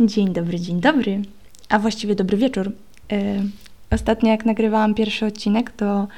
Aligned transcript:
Dzień 0.00 0.32
dobry, 0.32 0.60
dzień 0.60 0.80
dobry, 0.80 1.22
a 1.68 1.78
właściwie 1.78 2.14
dobry 2.14 2.36
wieczór. 2.36 2.72
E, 3.12 3.42
ostatnio 3.90 4.30
jak 4.30 4.44
nagrywałam 4.44 4.94
pierwszy 4.94 5.26
odcinek, 5.26 5.70
to 5.70 6.08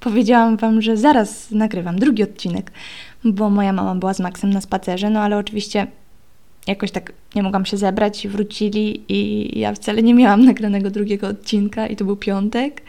powiedziałam 0.00 0.56
Wam, 0.56 0.82
że 0.82 0.96
zaraz 0.96 1.50
nagrywam 1.50 1.98
drugi 1.98 2.22
odcinek, 2.22 2.72
bo 3.24 3.50
moja 3.50 3.72
mama 3.72 3.94
była 3.94 4.14
z 4.14 4.20
Maxem 4.20 4.50
na 4.52 4.60
spacerze, 4.60 5.10
no 5.10 5.20
ale 5.20 5.38
oczywiście 5.38 5.86
jakoś 6.66 6.90
tak 6.90 7.12
nie 7.34 7.42
mogłam 7.42 7.66
się 7.66 7.76
zebrać, 7.76 8.28
wrócili 8.28 9.02
i 9.08 9.50
ja 9.58 9.72
wcale 9.74 10.02
nie 10.02 10.14
miałam 10.14 10.44
nagranego 10.44 10.90
drugiego 10.90 11.28
odcinka 11.28 11.86
i 11.86 11.96
to 11.96 12.04
był 12.04 12.16
piątek. 12.16 12.82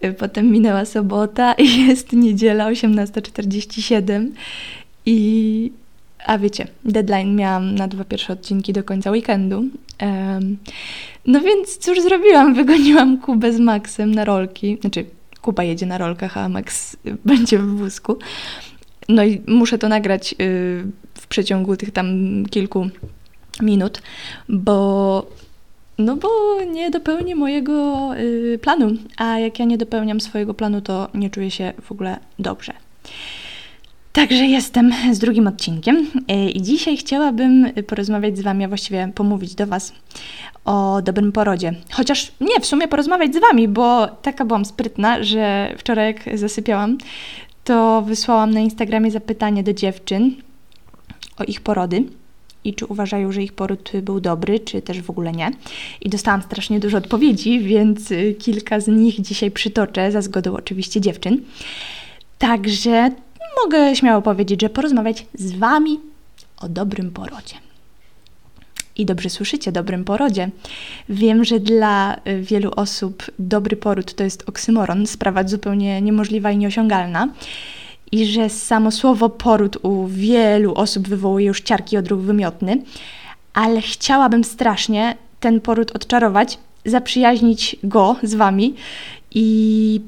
E, 0.00 0.12
potem 0.12 0.50
minęła 0.50 0.84
sobota 0.84 1.52
i 1.52 1.78
jest 1.86 2.12
niedziela 2.12 2.70
18.47 2.70 4.30
i 5.06 5.72
a 6.26 6.38
wiecie, 6.38 6.66
deadline 6.84 7.36
miałam 7.36 7.74
na 7.74 7.88
dwa 7.88 8.04
pierwsze 8.04 8.32
odcinki 8.32 8.72
do 8.72 8.84
końca 8.84 9.10
weekendu. 9.10 9.64
Um, 10.02 10.56
no 11.26 11.40
więc 11.40 11.78
cóż 11.78 12.00
zrobiłam? 12.00 12.54
Wygoniłam 12.54 13.18
Kubę 13.18 13.52
z 13.52 13.60
Maxem 13.60 14.14
na 14.14 14.24
rolki. 14.24 14.78
Znaczy, 14.80 15.04
Kuba 15.42 15.64
jedzie 15.64 15.86
na 15.86 15.98
rolkach, 15.98 16.36
a 16.36 16.48
Max 16.48 16.96
będzie 17.24 17.58
w 17.58 17.66
wózku. 17.66 18.18
No 19.08 19.24
i 19.24 19.42
muszę 19.46 19.78
to 19.78 19.88
nagrać 19.88 20.32
y, 20.32 20.36
w 21.14 21.26
przeciągu 21.26 21.76
tych 21.76 21.90
tam 21.90 22.06
kilku 22.50 22.88
minut, 23.60 24.02
bo 24.48 25.26
no 25.98 26.16
bo 26.16 26.28
nie 26.72 26.90
dopełnię 26.90 27.36
mojego 27.36 28.10
y, 28.16 28.58
planu, 28.62 28.90
a 29.16 29.38
jak 29.38 29.58
ja 29.58 29.64
nie 29.64 29.78
dopełniam 29.78 30.20
swojego 30.20 30.54
planu, 30.54 30.80
to 30.80 31.08
nie 31.14 31.30
czuję 31.30 31.50
się 31.50 31.72
w 31.82 31.92
ogóle 31.92 32.18
dobrze. 32.38 32.72
Także 34.16 34.46
jestem 34.46 34.92
z 35.12 35.18
drugim 35.18 35.46
odcinkiem 35.46 36.10
e, 36.28 36.50
i 36.50 36.62
dzisiaj 36.62 36.96
chciałabym 36.96 37.72
porozmawiać 37.86 38.38
z 38.38 38.40
Wami, 38.40 38.64
a 38.64 38.68
właściwie 38.68 39.10
pomówić 39.14 39.54
do 39.54 39.66
Was 39.66 39.92
o 40.64 41.02
dobrym 41.02 41.32
porodzie. 41.32 41.74
Chociaż 41.92 42.32
nie, 42.40 42.60
w 42.60 42.66
sumie 42.66 42.88
porozmawiać 42.88 43.34
z 43.34 43.40
Wami, 43.40 43.68
bo 43.68 44.06
taka 44.06 44.44
byłam 44.44 44.64
sprytna, 44.64 45.22
że 45.22 45.74
wczoraj 45.78 46.06
jak 46.06 46.38
zasypiałam, 46.38 46.98
to 47.64 48.02
wysłałam 48.02 48.50
na 48.50 48.60
Instagramie 48.60 49.10
zapytanie 49.10 49.62
do 49.62 49.72
dziewczyn 49.72 50.34
o 51.38 51.44
ich 51.44 51.60
porody 51.60 52.04
i 52.64 52.74
czy 52.74 52.86
uważają, 52.86 53.32
że 53.32 53.42
ich 53.42 53.52
poród 53.52 53.92
był 54.02 54.20
dobry, 54.20 54.60
czy 54.60 54.82
też 54.82 55.02
w 55.02 55.10
ogóle 55.10 55.32
nie. 55.32 55.50
I 56.00 56.10
dostałam 56.10 56.42
strasznie 56.42 56.80
dużo 56.80 56.98
odpowiedzi, 56.98 57.60
więc 57.60 58.12
kilka 58.38 58.80
z 58.80 58.88
nich 58.88 59.20
dzisiaj 59.20 59.50
przytoczę, 59.50 60.12
za 60.12 60.22
zgodą 60.22 60.56
oczywiście 60.56 61.00
dziewczyn. 61.00 61.40
Także 62.38 63.10
mogę 63.64 63.96
śmiało 63.96 64.22
powiedzieć, 64.22 64.62
że 64.62 64.68
porozmawiać 64.68 65.26
z 65.34 65.52
Wami 65.52 66.00
o 66.60 66.68
dobrym 66.68 67.10
porodzie. 67.10 67.54
I 68.96 69.06
dobrze 69.06 69.30
słyszycie, 69.30 69.72
dobrym 69.72 70.04
porodzie. 70.04 70.50
Wiem, 71.08 71.44
że 71.44 71.60
dla 71.60 72.16
y, 72.16 72.42
wielu 72.42 72.70
osób 72.76 73.22
dobry 73.38 73.76
poród 73.76 74.14
to 74.14 74.24
jest 74.24 74.48
oksymoron, 74.48 75.06
sprawa 75.06 75.48
zupełnie 75.48 76.02
niemożliwa 76.02 76.50
i 76.50 76.58
nieosiągalna. 76.58 77.28
I 78.12 78.26
że 78.26 78.50
samo 78.50 78.90
słowo 78.90 79.28
poród 79.28 79.78
u 79.82 80.06
wielu 80.06 80.74
osób 80.74 81.08
wywołuje 81.08 81.46
już 81.46 81.60
ciarki 81.60 81.96
odruch 81.96 82.20
wymiotny, 82.20 82.82
ale 83.54 83.80
chciałabym 83.80 84.44
strasznie 84.44 85.16
ten 85.40 85.60
poród 85.60 85.90
odczarować, 85.96 86.58
zaprzyjaźnić 86.84 87.76
go 87.82 88.16
z 88.22 88.34
Wami 88.34 88.74
i 89.34 90.00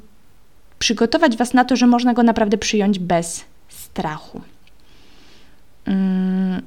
przygotować 0.79 1.37
Was 1.37 1.55
na 1.55 1.65
to, 1.65 1.77
że 1.77 1.87
można 1.87 2.15
go 2.15 2.23
naprawdę 2.23 2.59
przyjąć 2.59 2.99
bez 2.99 3.45
strachu. 3.69 4.41
Hmm, 5.85 6.63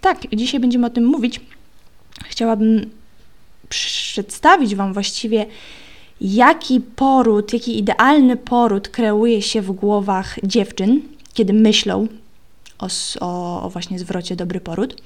tak, 0.00 0.18
dzisiaj 0.32 0.60
będziemy 0.60 0.86
o 0.86 0.90
tym 0.90 1.04
mówić. 1.04 1.40
Chciałabym 2.24 2.90
przedstawić 3.68 4.74
Wam 4.74 4.92
właściwie, 4.92 5.46
jaki 6.20 6.80
poród, 6.80 7.52
jaki 7.52 7.78
idealny 7.78 8.36
poród 8.36 8.88
kreuje 8.88 9.42
się 9.42 9.62
w 9.62 9.72
głowach 9.72 10.38
dziewczyn, 10.42 11.02
kiedy 11.34 11.52
myślą 11.52 12.08
o, 12.78 12.88
o, 13.64 13.70
właśnie 13.70 13.98
zwrocie 13.98 14.36
dobry 14.36 14.60
poród. 14.60 15.02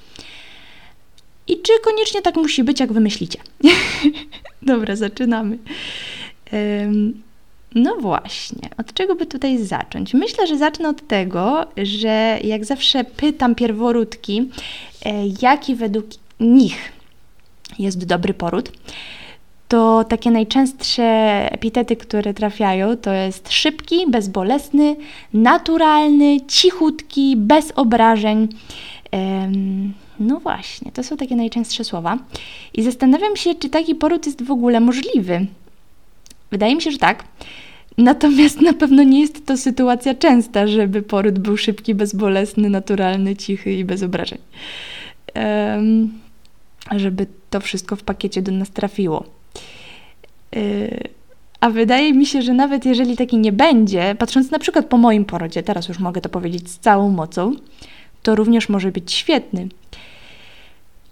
I 1.47 1.61
czy 1.61 1.73
koniecznie 1.83 2.21
tak 2.21 2.35
musi 2.35 2.63
być, 2.63 2.79
jak 2.79 2.93
wymyślicie? 2.93 3.39
Dobra, 4.61 4.95
zaczynamy. 4.95 5.57
Um, 6.53 7.21
no 7.75 7.95
właśnie, 7.95 8.69
od 8.77 8.93
czego 8.93 9.15
by 9.15 9.25
tutaj 9.25 9.57
zacząć? 9.57 10.13
Myślę, 10.13 10.47
że 10.47 10.57
zacznę 10.57 10.89
od 10.89 11.07
tego, 11.07 11.65
że 11.77 12.39
jak 12.43 12.65
zawsze 12.65 13.03
pytam 13.03 13.55
pierworódki, 13.55 14.49
e, 15.05 15.13
jaki 15.41 15.75
według 15.75 16.05
nich 16.39 16.91
jest 17.79 18.05
dobry 18.05 18.33
poród, 18.33 18.71
to 19.67 20.03
takie 20.03 20.31
najczęstsze 20.31 21.03
epitety, 21.51 21.95
które 21.95 22.33
trafiają, 22.33 22.97
to 22.97 23.13
jest 23.13 23.51
szybki, 23.51 24.05
bezbolesny, 24.07 24.95
naturalny, 25.33 26.41
cichutki, 26.47 27.35
bez 27.37 27.71
obrażeń. 27.75 28.47
No 30.19 30.39
właśnie, 30.39 30.91
to 30.91 31.03
są 31.03 31.17
takie 31.17 31.35
najczęstsze 31.35 31.83
słowa. 31.83 32.17
I 32.73 32.83
zastanawiam 32.83 33.35
się, 33.35 33.55
czy 33.55 33.69
taki 33.69 33.95
poród 33.95 34.25
jest 34.25 34.43
w 34.43 34.51
ogóle 34.51 34.79
możliwy. 34.79 35.45
Wydaje 36.51 36.75
mi 36.75 36.81
się, 36.81 36.91
że 36.91 36.97
tak. 36.97 37.23
Natomiast 37.97 38.61
na 38.61 38.73
pewno 38.73 39.03
nie 39.03 39.21
jest 39.21 39.45
to 39.45 39.57
sytuacja 39.57 40.15
częsta, 40.15 40.67
żeby 40.67 41.01
poród 41.01 41.39
był 41.39 41.57
szybki, 41.57 41.95
bezbolesny, 41.95 42.69
naturalny, 42.69 43.35
cichy 43.35 43.73
i 43.73 43.85
bez 43.85 44.03
obrażeń. 44.03 44.39
Um, 45.35 46.11
żeby 46.95 47.27
to 47.49 47.59
wszystko 47.59 47.95
w 47.95 48.03
pakiecie 48.03 48.41
do 48.41 48.51
nas 48.51 48.69
trafiło. 48.69 49.25
Yy, 50.55 51.09
a 51.59 51.69
wydaje 51.69 52.13
mi 52.13 52.25
się, 52.25 52.41
że 52.41 52.53
nawet 52.53 52.85
jeżeli 52.85 53.17
taki 53.17 53.37
nie 53.37 53.51
będzie, 53.51 54.15
patrząc 54.19 54.51
na 54.51 54.59
przykład 54.59 54.85
po 54.85 54.97
moim 54.97 55.25
porodzie, 55.25 55.63
teraz 55.63 55.87
już 55.87 55.99
mogę 55.99 56.21
to 56.21 56.29
powiedzieć 56.29 56.69
z 56.69 56.79
całą 56.79 57.09
mocą, 57.09 57.55
to 58.23 58.35
również 58.35 58.69
może 58.69 58.91
być 58.91 59.13
świetny. 59.13 59.67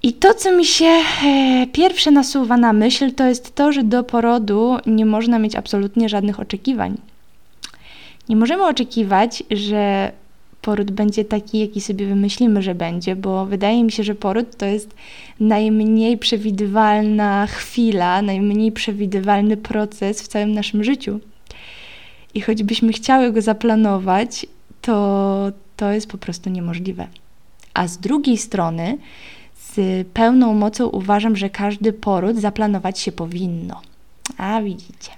I 0.03 0.14
to, 0.14 0.34
co 0.34 0.58
mi 0.58 0.66
się 0.66 0.86
e, 0.86 1.68
pierwsze 1.72 2.12
nasuwa 2.12 2.58
na 2.58 2.74
myśl, 2.74 3.12
to 3.12 3.25
jest 3.25 3.56
to, 3.56 3.72
że 3.72 3.84
do 3.84 4.03
porodu 4.03 4.78
nie 4.86 5.06
można 5.06 5.40
mieć 5.40 5.56
absolutnie 5.56 6.09
żadnych 6.09 6.40
oczekiwań. 6.40 6.97
Nie 8.30 8.36
możemy 8.36 8.66
oczekiwać, 8.66 9.44
że 9.52 10.12
poród 10.62 10.92
będzie 10.92 11.25
taki, 11.25 11.59
jaki 11.59 11.81
sobie 11.81 12.06
wymyślimy, 12.06 12.62
że 12.62 12.75
będzie, 12.75 13.16
bo 13.16 13.46
wydaje 13.46 13.84
mi 13.84 13.92
się, 13.92 14.03
że 14.03 14.16
poród 14.16 14.58
to 14.58 14.66
jest 14.66 14.96
najmniej 15.40 16.18
przewidywalna 16.18 17.47
chwila, 17.47 18.22
najmniej 18.22 18.72
przewidywalny 18.72 19.58
proces 19.58 20.22
w 20.22 20.28
całym 20.28 20.53
naszym 20.53 20.84
życiu. 20.84 21.19
I 22.34 22.42
choćbyśmy 22.42 22.94
chciały 22.94 23.31
go 23.31 23.42
zaplanować, 23.42 24.46
to 24.81 25.52
to 25.78 25.92
jest 25.92 26.08
po 26.08 26.18
prostu 26.18 26.50
niemożliwe. 26.50 27.08
A 27.74 27.88
z 27.88 27.97
drugiej 27.97 28.38
strony, 28.38 28.97
pełną 30.14 30.54
mocą 30.54 30.88
uważam, 30.88 31.36
że 31.36 31.50
każdy 31.50 31.94
poród 31.94 32.38
zaplanować 32.38 33.00
się 33.00 33.12
powinno. 33.12 33.82
A 34.38 34.62
widzicie. 34.62 35.12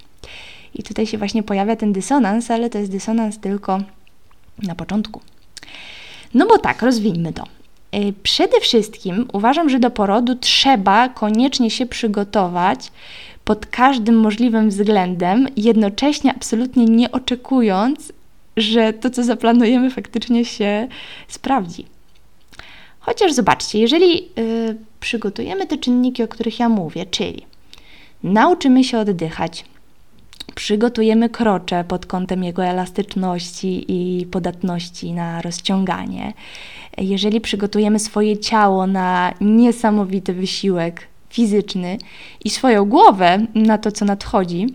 I 0.74 0.82
tutaj 0.82 1.06
się 1.06 1.18
właśnie 1.18 1.42
pojawia 1.42 1.76
ten 1.76 1.92
dysonans, 1.92 2.50
ale 2.50 2.70
to 2.70 2.78
jest 2.78 2.90
dysonans 2.90 3.38
tylko 3.38 3.80
na 4.62 4.74
początku. 4.74 5.20
No 6.34 6.46
bo 6.46 6.58
tak, 6.58 6.82
rozwijmy 6.82 7.32
to. 7.32 7.44
Y, 7.94 8.14
przede 8.22 8.60
wszystkim 8.60 9.28
uważam, 9.32 9.70
że 9.70 9.78
do 9.78 9.90
porodu 9.90 10.34
trzeba 10.34 11.08
koniecznie 11.08 11.70
się 11.70 11.86
przygotować 11.86 12.92
pod 13.44 13.66
każdym 13.66 14.18
możliwym 14.18 14.68
względem, 14.68 15.48
jednocześnie 15.56 16.34
absolutnie 16.34 16.84
nie 16.84 17.12
oczekując, 17.12 18.12
że 18.56 18.92
to, 18.92 19.10
co 19.10 19.24
zaplanujemy, 19.24 19.90
faktycznie 19.90 20.44
się 20.44 20.88
sprawdzi. 21.28 21.86
Chociaż 23.06 23.32
zobaczcie, 23.32 23.78
jeżeli 23.78 24.28
y, 24.38 24.76
przygotujemy 25.00 25.66
te 25.66 25.78
czynniki, 25.78 26.22
o 26.22 26.28
których 26.28 26.58
ja 26.58 26.68
mówię, 26.68 27.06
czyli 27.06 27.46
nauczymy 28.22 28.84
się 28.84 28.98
oddychać, 28.98 29.64
przygotujemy 30.54 31.28
krocze 31.28 31.84
pod 31.88 32.06
kątem 32.06 32.44
jego 32.44 32.64
elastyczności 32.64 33.84
i 33.88 34.26
podatności 34.26 35.12
na 35.12 35.42
rozciąganie, 35.42 36.32
jeżeli 36.98 37.40
przygotujemy 37.40 37.98
swoje 37.98 38.38
ciało 38.38 38.86
na 38.86 39.34
niesamowity 39.40 40.32
wysiłek 40.32 41.02
fizyczny 41.30 41.98
i 42.44 42.50
swoją 42.50 42.84
głowę 42.84 43.46
na 43.54 43.78
to, 43.78 43.92
co 43.92 44.04
nadchodzi, 44.04 44.66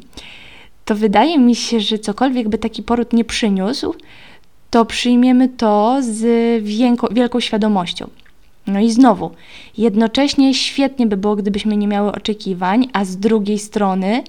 to 0.85 0.95
wydaje 0.95 1.39
mi 1.39 1.55
się, 1.55 1.79
że 1.79 1.99
cokolwiek 1.99 2.49
by 2.49 2.57
taki 2.57 2.83
poród 2.83 3.13
nie 3.13 3.25
przyniósł, 3.25 3.95
to 4.71 4.85
przyjmiemy 4.85 5.49
to 5.49 5.97
z 6.01 6.63
wielką 7.11 7.39
świadomością. 7.39 8.09
No 8.67 8.79
i 8.79 8.91
znowu, 8.91 9.31
jednocześnie 9.77 10.53
świetnie 10.53 11.07
by 11.07 11.17
było, 11.17 11.35
gdybyśmy 11.35 11.77
nie 11.77 11.87
miały 11.87 12.11
oczekiwań, 12.11 12.87
a 12.93 13.05
z 13.05 13.17
drugiej 13.17 13.59
strony 13.59 14.23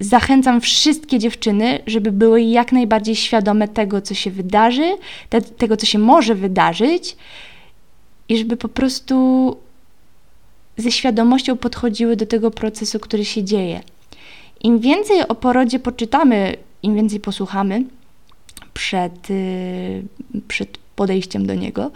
zachęcam 0.00 0.60
wszystkie 0.60 1.18
dziewczyny, 1.18 1.78
żeby 1.86 2.12
były 2.12 2.42
jak 2.42 2.72
najbardziej 2.72 3.16
świadome 3.16 3.68
tego, 3.68 4.00
co 4.00 4.14
się 4.14 4.30
wydarzy, 4.30 4.96
te, 5.28 5.42
tego, 5.42 5.76
co 5.76 5.86
się 5.86 5.98
może 5.98 6.34
wydarzyć, 6.34 7.16
i 8.28 8.38
żeby 8.38 8.56
po 8.56 8.68
prostu 8.68 9.56
ze 10.76 10.90
świadomością 10.92 11.56
podchodziły 11.56 12.16
do 12.16 12.26
tego 12.26 12.50
procesu, 12.50 12.98
który 13.00 13.24
się 13.24 13.44
dzieje. 13.44 13.80
Im 14.62 14.78
więcej 14.78 15.28
o 15.28 15.34
porodzie 15.34 15.78
poczytamy, 15.78 16.56
im 16.82 16.94
więcej 16.94 17.20
posłuchamy 17.20 17.84
przed, 18.74 19.30
y, 19.30 20.02
przed 20.48 20.78
podejściem 20.78 21.46
do 21.46 21.54
niego 21.54 21.90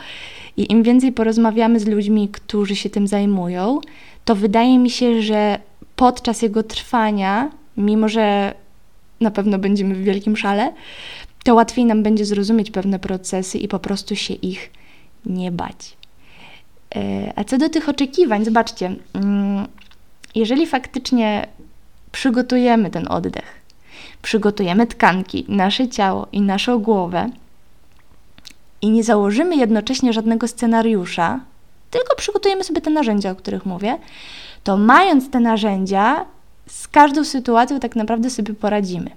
i 0.57 0.73
im 0.73 0.83
więcej 0.83 1.13
porozmawiamy 1.13 1.81
z 1.81 1.87
ludźmi, 1.87 2.29
którzy 2.29 2.77
się 2.77 2.91
tym 2.91 3.07
zajmują, 3.07 3.81
to 4.25 4.35
wydaje 4.35 4.79
mi 4.79 4.91
się, 4.91 5.23
że 5.23 5.59
podczas 5.97 6.43
jego 6.43 6.63
trwania, 6.63 7.51
mimo 7.77 8.09
że 8.09 8.55
na 9.21 9.31
pewno 9.31 9.59
będziemy 9.59 9.95
w 9.95 10.03
wielkim 10.03 10.37
szale, 10.37 10.73
to 11.45 11.55
łatwiej 11.55 11.85
nam 11.85 12.03
będzie 12.03 12.25
zrozumieć 12.25 12.71
pewne 12.71 12.99
procesy 12.99 13.59
i 13.59 13.69
po 13.69 13.79
prostu 13.79 14.17
się 14.17 14.35
ich 14.35 14.71
nie 15.27 15.53
bać. 15.53 15.97
E, 16.95 17.33
a 17.37 17.45
co 17.45 17.59
do 17.59 17.69
tych 17.69 17.89
oczekiwań, 17.89 18.45
zobaczcie, 18.45 18.95
mm, 19.15 19.67
jeżeli 20.35 20.67
faktycznie 20.67 21.47
przygotujemy 22.13 22.91
ten 22.91 23.09
oddech, 23.09 23.62
przygotujemy 24.23 24.87
tkanki, 24.87 25.45
nasze 25.49 25.89
ciało 25.89 26.27
i 26.33 26.41
naszą 26.41 26.79
głowę 26.79 27.31
i 28.83 28.91
nie 28.91 29.05
założymy 29.05 29.57
jednocześnie 29.57 30.13
żadnego 30.13 30.49
scenariusza, 30.49 31.41
tylko 31.91 32.17
przygotujemy 32.17 32.65
sobie 32.65 32.81
te 32.81 32.91
narzędzia, 32.91 33.31
o 33.31 33.35
których 33.35 33.67
mówię, 33.67 33.99
to 34.65 34.77
mając 34.77 35.31
te 35.31 35.41
narzędzia, 35.41 36.27
z 36.67 36.89
każdą 36.89 37.25
sytuacją 37.25 37.81
tak 37.81 37.97
naprawdę 37.97 38.31
sobie 38.31 38.55
poradzimy. 38.55 39.11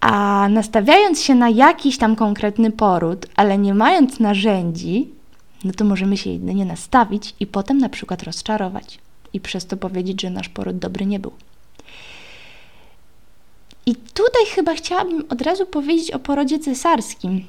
A 0.00 0.48
nastawiając 0.50 1.22
się 1.22 1.34
na 1.34 1.48
jakiś 1.48 1.98
tam 1.98 2.16
konkretny 2.16 2.70
poród, 2.70 3.26
ale 3.36 3.58
nie 3.58 3.74
mając 3.74 4.20
narzędzi, 4.20 5.08
no 5.64 5.72
to 5.72 5.84
możemy 5.84 6.16
się 6.16 6.30
jedynie 6.30 6.64
nastawić 6.64 7.34
i 7.40 7.46
potem 7.46 7.78
na 7.78 7.88
przykład 7.88 8.22
rozczarować 8.22 8.98
i 9.32 9.40
przez 9.40 9.66
to 9.66 9.76
powiedzieć, 9.76 10.22
że 10.22 10.30
nasz 10.30 10.48
poród 10.48 10.78
dobry 10.78 11.06
nie 11.06 11.20
był. 11.20 11.32
I 13.86 13.94
tutaj 13.94 14.46
chyba 14.54 14.74
chciałabym 14.74 15.24
od 15.28 15.42
razu 15.42 15.66
powiedzieć 15.66 16.10
o 16.10 16.18
porodzie 16.18 16.58
cesarskim, 16.58 17.44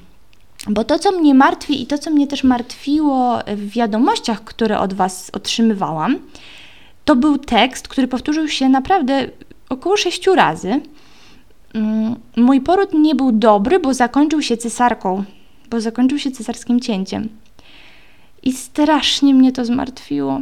bo 0.68 0.84
to, 0.84 0.98
co 0.98 1.12
mnie 1.12 1.34
martwi 1.34 1.82
i 1.82 1.86
to, 1.86 1.98
co 1.98 2.10
mnie 2.10 2.26
też 2.26 2.44
martwiło 2.44 3.38
w 3.56 3.70
wiadomościach, 3.70 4.44
które 4.44 4.78
od 4.78 4.94
Was 4.94 5.30
otrzymywałam, 5.32 6.18
to 7.04 7.16
był 7.16 7.38
tekst, 7.38 7.88
który 7.88 8.08
powtórzył 8.08 8.48
się 8.48 8.68
naprawdę 8.68 9.28
około 9.68 9.96
sześciu 9.96 10.34
razy. 10.34 10.80
Mm, 11.74 12.16
mój 12.36 12.60
poród 12.60 12.92
nie 12.92 13.14
był 13.14 13.32
dobry, 13.32 13.78
bo 13.78 13.94
zakończył 13.94 14.42
się 14.42 14.56
cesarką, 14.56 15.24
bo 15.70 15.80
zakończył 15.80 16.18
się 16.18 16.30
cesarskim 16.30 16.80
cięciem. 16.80 17.28
I 18.42 18.52
strasznie 18.52 19.34
mnie 19.34 19.52
to 19.52 19.64
zmartwiło. 19.64 20.40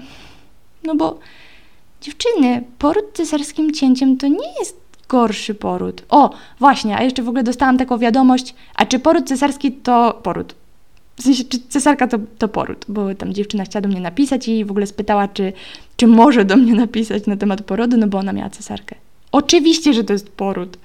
No 0.85 0.95
bo 0.95 1.19
dziewczyny, 2.01 2.65
poród 2.79 3.05
cesarskim 3.15 3.73
cięciem 3.73 4.17
to 4.17 4.29
nie 4.29 4.49
jest 4.59 4.84
gorszy 5.09 5.55
poród. 5.55 6.03
O, 6.09 6.31
właśnie, 6.59 6.97
a 6.97 7.03
jeszcze 7.03 7.23
w 7.23 7.29
ogóle 7.29 7.43
dostałam 7.43 7.79
taką 7.79 7.99
wiadomość, 7.99 8.55
a 8.75 8.87
czy 8.87 8.99
poród 8.99 9.29
cesarski 9.29 9.73
to 9.73 10.21
poród? 10.23 10.55
W 11.17 11.23
sensie, 11.23 11.45
czy 11.45 11.59
cesarka 11.69 12.07
to, 12.07 12.19
to 12.39 12.49
poród, 12.49 12.85
bo 12.89 13.15
tam 13.15 13.33
dziewczyna 13.33 13.65
chciała 13.65 13.81
do 13.81 13.89
mnie 13.89 14.01
napisać 14.01 14.49
i 14.49 14.65
w 14.65 14.71
ogóle 14.71 14.87
spytała, 14.87 15.29
czy, 15.29 15.53
czy 15.97 16.07
może 16.07 16.45
do 16.45 16.57
mnie 16.57 16.75
napisać 16.87 17.27
na 17.27 17.37
temat 17.37 17.63
porodu, 17.63 17.97
no 17.97 18.07
bo 18.07 18.19
ona 18.19 18.33
miała 18.33 18.51
cesarkę. 18.51 18.95
Oczywiście, 19.33 19.95
że 19.95 20.05
to 20.05 20.13
jest 20.13 20.29
poród. 20.29 20.79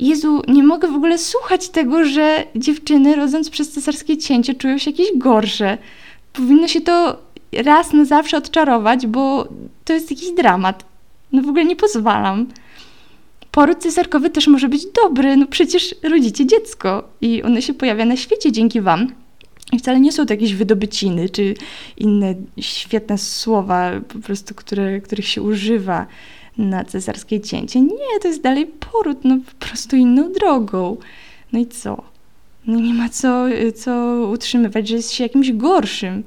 Jezu, 0.00 0.42
nie 0.48 0.62
mogę 0.62 0.88
w 0.88 0.94
ogóle 0.94 1.18
słuchać 1.18 1.68
tego, 1.68 2.04
że 2.04 2.44
dziewczyny 2.56 3.16
rodząc 3.16 3.50
przez 3.50 3.70
cesarskie 3.70 4.18
cięcie 4.18 4.54
czują 4.54 4.78
się 4.78 4.90
jakieś 4.90 5.08
gorsze. 5.16 5.78
Powinno 6.32 6.68
się 6.68 6.80
to 6.80 7.18
raz 7.52 7.92
na 7.92 8.04
zawsze 8.04 8.36
odczarować, 8.36 9.06
bo 9.06 9.48
to 9.84 9.92
jest 9.92 10.10
jakiś 10.10 10.30
dramat. 10.30 10.84
No 11.32 11.42
w 11.42 11.48
ogóle 11.48 11.64
nie 11.64 11.76
pozwalam. 11.76 12.46
Poród 13.56 13.78
cesarkowy 13.78 14.30
też 14.30 14.46
może 14.46 14.68
być 14.68 14.86
dobry, 14.86 15.36
no 15.36 15.46
przecież 15.46 15.94
rodzicie 16.02 16.46
dziecko 16.46 17.08
i 17.20 17.42
one 17.42 17.62
się 17.62 17.74
pojawia 17.74 18.04
na 18.04 18.16
świecie 18.16 18.52
dzięki 18.52 18.80
Wam. 18.80 19.12
I 19.72 19.78
wcale 19.78 20.00
nie 20.00 20.12
są 20.12 20.26
to 20.26 20.32
jakieś 20.32 20.54
wydobyciny 20.54 21.28
czy 21.28 21.54
inne 21.96 22.34
świetne 22.60 23.18
słowa, 23.18 23.90
po 24.08 24.18
prostu, 24.18 24.54
które, 24.54 25.00
których 25.00 25.28
się 25.28 25.42
używa 25.42 26.06
na 26.58 26.84
cesarskie 26.84 27.40
cięcie. 27.40 27.80
Nie, 27.80 28.20
to 28.22 28.28
jest 28.28 28.42
dalej 28.42 28.66
poród, 28.66 29.18
no 29.24 29.38
po 29.60 29.66
prostu 29.66 29.96
inną 29.96 30.32
drogą. 30.32 30.96
No 31.52 31.58
i 31.58 31.66
co? 31.66 32.02
No 32.66 32.80
nie 32.80 32.94
ma 32.94 33.08
co, 33.08 33.44
co 33.74 34.16
utrzymywać, 34.32 34.88
że 34.88 34.96
jest 34.96 35.12
się 35.12 35.24
jakimś 35.24 35.52
gorszym. 35.52 36.24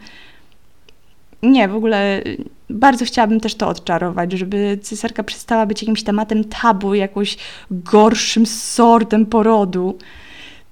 Nie, 1.44 1.68
w 1.68 1.75
ogóle 1.75 2.24
bardzo 2.69 3.06
chciałabym 3.06 3.39
też 3.39 3.56
to 3.56 3.68
odczarować, 3.68 4.31
żeby 4.31 4.80
cesarka 4.81 5.24
przestała 5.24 5.65
być 5.65 5.81
jakimś 5.81 6.03
tematem 6.03 6.44
tabu, 6.44 6.94
jakimś 6.94 7.38
gorszym 7.71 8.45
sortem 8.45 9.25
porodu, 9.25 9.97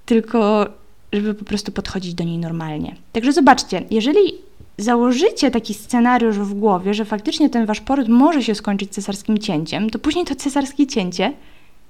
tylko 0.06 0.68
żeby 1.14 1.34
po 1.34 1.46
prostu 1.46 1.72
podchodzić 1.72 2.14
do 2.14 2.24
niej 2.24 2.38
normalnie. 2.38 2.96
Także 3.14 3.34
zobaczcie, 3.34 3.84
jeżeli 3.92 4.34
założycie 4.78 5.52
taki 5.52 5.74
scenariusz 5.74 6.38
w 6.38 6.54
głowie, 6.54 6.94
że 6.94 7.06
faktycznie 7.06 7.50
ten 7.50 7.66
wasz 7.66 7.82
poród 7.82 8.08
może 8.08 8.44
się 8.44 8.56
skończyć 8.56 8.92
cesarskim 8.92 9.38
cięciem, 9.38 9.90
to 9.90 10.00
później 10.00 10.26
to 10.26 10.36
cesarskie 10.36 10.88
cięcie 10.88 11.34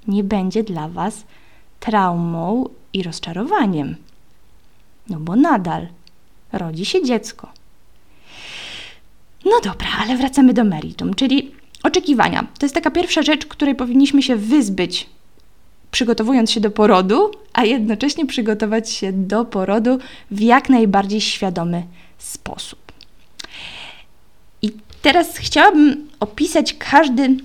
nie 0.07 0.23
będzie 0.23 0.63
dla 0.63 0.87
was 0.87 1.23
traumą 1.79 2.69
i 2.93 3.03
rozczarowaniem. 3.03 3.95
No 5.09 5.19
bo 5.19 5.35
nadal 5.35 5.87
rodzi 6.53 6.85
się 6.85 7.03
dziecko. 7.03 7.49
No 9.49 9.61
dobra, 9.63 9.87
ale 9.99 10.17
wracamy 10.17 10.53
do 10.53 10.63
meritum, 10.63 11.13
czyli 11.13 11.51
oczekiwania. 11.83 12.47
To 12.59 12.65
jest 12.65 12.75
taka 12.75 12.91
pierwsza 12.91 13.21
rzecz, 13.21 13.45
której 13.45 13.75
powinniśmy 13.75 14.23
się 14.23 14.35
wyzbyć, 14.35 15.09
przygotowując 15.91 16.51
się 16.51 16.59
do 16.59 16.71
porodu, 16.71 17.31
a 17.53 17.65
jednocześnie 17.65 18.25
przygotować 18.25 18.91
się 18.91 19.13
do 19.13 19.45
porodu 19.45 19.97
w 20.31 20.41
jak 20.41 20.69
najbardziej 20.69 21.21
świadomy 21.21 21.83
sposób. 22.17 22.79
I 24.61 24.71
teraz 25.01 25.37
chciałabym 25.37 26.07
opisać 26.19 26.73
każdy 26.73 27.37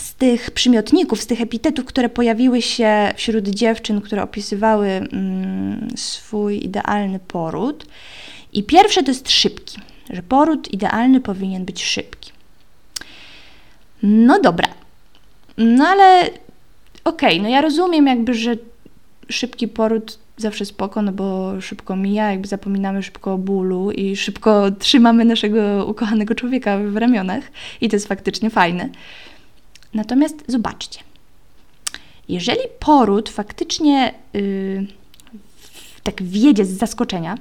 z 0.00 0.14
tych 0.14 0.50
przymiotników, 0.50 1.20
z 1.20 1.26
tych 1.26 1.40
epitetów, 1.40 1.84
które 1.84 2.08
pojawiły 2.08 2.62
się 2.62 3.12
wśród 3.16 3.48
dziewczyn, 3.48 4.00
które 4.00 4.22
opisywały 4.22 4.88
mm, 4.88 5.88
swój 5.96 6.64
idealny 6.64 7.18
poród. 7.18 7.86
I 8.52 8.62
pierwsze 8.62 9.02
to 9.02 9.10
jest 9.10 9.30
szybki, 9.30 9.78
że 10.10 10.22
poród 10.22 10.72
idealny 10.72 11.20
powinien 11.20 11.64
być 11.64 11.84
szybki. 11.84 12.30
No 14.02 14.40
dobra, 14.40 14.68
no 15.58 15.86
ale 15.86 16.30
okej, 17.04 17.38
okay, 17.38 17.42
no 17.42 17.48
ja 17.48 17.60
rozumiem 17.60 18.06
jakby, 18.06 18.34
że 18.34 18.56
szybki 19.28 19.68
poród 19.68 20.18
zawsze 20.36 20.64
spoko, 20.64 21.02
no 21.02 21.12
bo 21.12 21.60
szybko 21.60 21.96
mija, 21.96 22.30
jakby 22.30 22.48
zapominamy 22.48 23.02
szybko 23.02 23.32
o 23.32 23.38
bólu 23.38 23.90
i 23.90 24.16
szybko 24.16 24.70
trzymamy 24.70 25.24
naszego 25.24 25.86
ukochanego 25.86 26.34
człowieka 26.34 26.78
w 26.78 26.96
ramionach 26.96 27.44
i 27.80 27.88
to 27.88 27.96
jest 27.96 28.08
faktycznie 28.08 28.50
fajne. 28.50 28.88
Natomiast 29.94 30.44
zobaczcie, 30.48 31.00
jeżeli 32.28 32.60
poród 32.78 33.28
faktycznie 33.28 34.14
yy, 34.32 34.86
tak 36.02 36.22
wjedzie 36.22 36.64
z 36.64 36.78
zaskoczenia, 36.78 37.38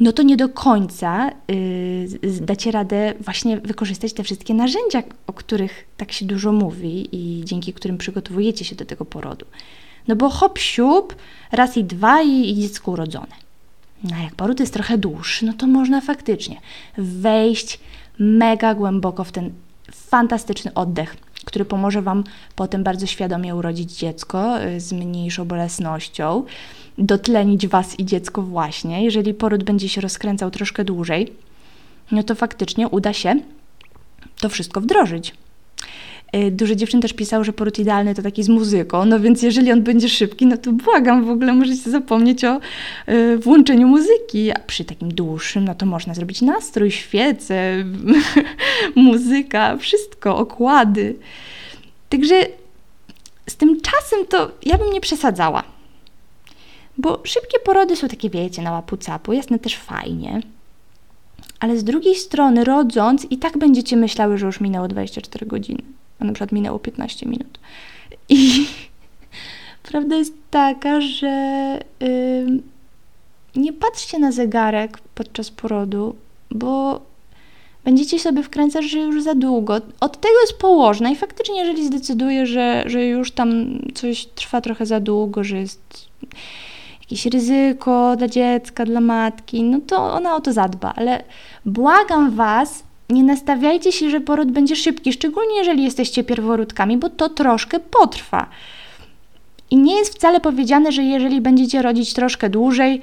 no 0.00 0.12
to 0.12 0.22
nie 0.22 0.36
do 0.36 0.48
końca 0.48 1.30
yy, 1.48 2.40
dacie 2.40 2.70
radę 2.70 3.14
właśnie 3.20 3.60
wykorzystać 3.60 4.12
te 4.12 4.22
wszystkie 4.22 4.54
narzędzia, 4.54 5.02
o 5.26 5.32
których 5.32 5.84
tak 5.96 6.12
się 6.12 6.26
dużo 6.26 6.52
mówi 6.52 7.08
i 7.12 7.44
dzięki 7.44 7.72
którym 7.72 7.98
przygotowujecie 7.98 8.64
się 8.64 8.76
do 8.76 8.84
tego 8.84 9.04
porodu. 9.04 9.46
No 10.08 10.16
bo 10.16 10.28
hop 10.30 10.58
siup, 10.58 11.16
raz 11.52 11.76
i 11.76 11.84
dwa 11.84 12.22
i, 12.22 12.50
i 12.50 12.54
dziecko 12.54 12.90
urodzone. 12.90 13.48
No 14.04 14.16
jak 14.24 14.34
poród 14.34 14.60
jest 14.60 14.72
trochę 14.72 14.98
dłuższy, 14.98 15.46
no 15.46 15.52
to 15.52 15.66
można 15.66 16.00
faktycznie 16.00 16.60
wejść 16.98 17.80
mega 18.18 18.74
głęboko 18.74 19.24
w 19.24 19.32
ten 19.32 19.50
fantastyczny 19.92 20.74
oddech, 20.74 21.16
który 21.44 21.64
pomoże 21.64 22.02
Wam 22.02 22.24
potem 22.56 22.84
bardzo 22.84 23.06
świadomie 23.06 23.54
urodzić 23.54 23.92
dziecko 23.92 24.62
y, 24.62 24.80
z 24.80 24.92
mniejszą 24.92 25.44
bolesnością, 25.44 26.44
dotlenić 26.98 27.66
Was 27.66 27.98
i 27.98 28.04
dziecko 28.04 28.42
właśnie. 28.42 29.04
Jeżeli 29.04 29.34
poród 29.34 29.64
będzie 29.64 29.88
się 29.88 30.00
rozkręcał 30.00 30.50
troszkę 30.50 30.84
dłużej, 30.84 31.32
no 32.12 32.22
to 32.22 32.34
faktycznie 32.34 32.88
uda 32.88 33.12
się 33.12 33.34
to 34.40 34.48
wszystko 34.48 34.80
wdrożyć. 34.80 35.34
Y, 36.36 36.50
dużo 36.50 36.74
dziewczyn 36.74 37.00
też 37.00 37.12
pisało, 37.12 37.44
że 37.44 37.52
poród 37.52 37.78
idealny 37.78 38.14
to 38.14 38.22
taki 38.22 38.42
z 38.42 38.48
muzyką, 38.48 39.04
no 39.04 39.20
więc 39.20 39.42
jeżeli 39.42 39.72
on 39.72 39.82
będzie 39.82 40.08
szybki, 40.08 40.46
no 40.46 40.56
to 40.56 40.72
błagam, 40.72 41.24
w 41.24 41.30
ogóle 41.30 41.52
możecie 41.52 41.90
zapomnieć 41.90 42.44
o 42.44 42.60
y, 43.08 43.38
włączeniu 43.38 43.88
muzyki, 43.88 44.50
a 44.50 44.58
przy 44.58 44.84
takim 44.84 45.14
dłuższym, 45.14 45.64
no 45.64 45.74
to 45.74 45.86
można 45.86 46.14
zrobić 46.14 46.42
nastrój, 46.42 46.90
świece, 46.90 47.84
muzyka, 48.94 49.76
wszystko, 49.76 50.36
okłady. 50.36 51.16
Także 52.08 52.34
z 53.46 53.56
tym 53.56 53.80
czasem 53.80 54.26
to 54.26 54.50
ja 54.62 54.78
bym 54.78 54.92
nie 54.92 55.00
przesadzała. 55.00 55.77
Bo 56.98 57.20
szybkie 57.24 57.58
porody 57.64 57.96
są 57.96 58.08
takie, 58.08 58.30
wiecie, 58.30 58.62
na 58.62 58.72
łapu 58.72 58.96
capu, 58.96 59.32
jasne 59.32 59.58
też 59.58 59.76
fajnie. 59.76 60.40
ale 61.60 61.78
z 61.78 61.84
drugiej 61.84 62.14
strony, 62.14 62.64
rodząc, 62.64 63.26
i 63.30 63.38
tak 63.38 63.58
będziecie 63.58 63.96
myślały, 63.96 64.38
że 64.38 64.46
już 64.46 64.60
minęło 64.60 64.88
24 64.88 65.46
godziny, 65.46 65.82
a 66.18 66.24
na 66.24 66.32
przykład 66.32 66.52
minęło 66.52 66.78
15 66.78 67.26
minut. 67.26 67.58
I 68.28 68.66
prawda 69.90 70.16
jest 70.16 70.34
taka, 70.50 71.00
że 71.00 71.28
yy, 72.00 72.62
nie 73.56 73.72
patrzcie 73.72 74.18
na 74.18 74.32
zegarek 74.32 74.98
podczas 75.14 75.50
porodu, 75.50 76.16
bo 76.50 77.00
będziecie 77.84 78.18
sobie 78.18 78.42
wkręcać, 78.42 78.84
że 78.84 78.98
już 78.98 79.22
za 79.22 79.34
długo. 79.34 79.74
Od 80.00 80.20
tego 80.20 80.40
jest 80.40 80.58
położna 80.58 81.10
i 81.10 81.16
faktycznie, 81.16 81.58
jeżeli 81.58 81.86
zdecyduje, 81.86 82.46
że, 82.46 82.82
że 82.86 83.04
już 83.04 83.32
tam 83.32 83.78
coś 83.94 84.26
trwa 84.26 84.60
trochę 84.60 84.86
za 84.86 85.00
długo, 85.00 85.44
że 85.44 85.56
jest 85.56 86.08
jakieś 87.10 87.26
ryzyko 87.26 88.16
dla 88.16 88.28
dziecka, 88.28 88.84
dla 88.84 89.00
matki, 89.00 89.62
no 89.62 89.80
to 89.86 90.12
ona 90.12 90.36
o 90.36 90.40
to 90.40 90.52
zadba, 90.52 90.92
ale 90.96 91.24
błagam 91.64 92.30
Was, 92.30 92.82
nie 93.10 93.24
nastawiajcie 93.24 93.92
się, 93.92 94.10
że 94.10 94.20
poród 94.20 94.52
będzie 94.52 94.76
szybki, 94.76 95.12
szczególnie 95.12 95.56
jeżeli 95.56 95.84
jesteście 95.84 96.24
pierworódkami, 96.24 96.96
bo 96.96 97.10
to 97.10 97.28
troszkę 97.28 97.80
potrwa. 97.80 98.46
I 99.70 99.76
nie 99.76 99.96
jest 99.96 100.14
wcale 100.14 100.40
powiedziane, 100.40 100.92
że 100.92 101.02
jeżeli 101.02 101.40
będziecie 101.40 101.82
rodzić 101.82 102.12
troszkę 102.12 102.50
dłużej, 102.50 103.00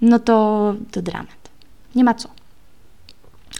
no 0.00 0.18
to, 0.18 0.74
to 0.90 1.02
dramat. 1.02 1.50
Nie 1.94 2.04
ma 2.04 2.14
co. 2.14 2.28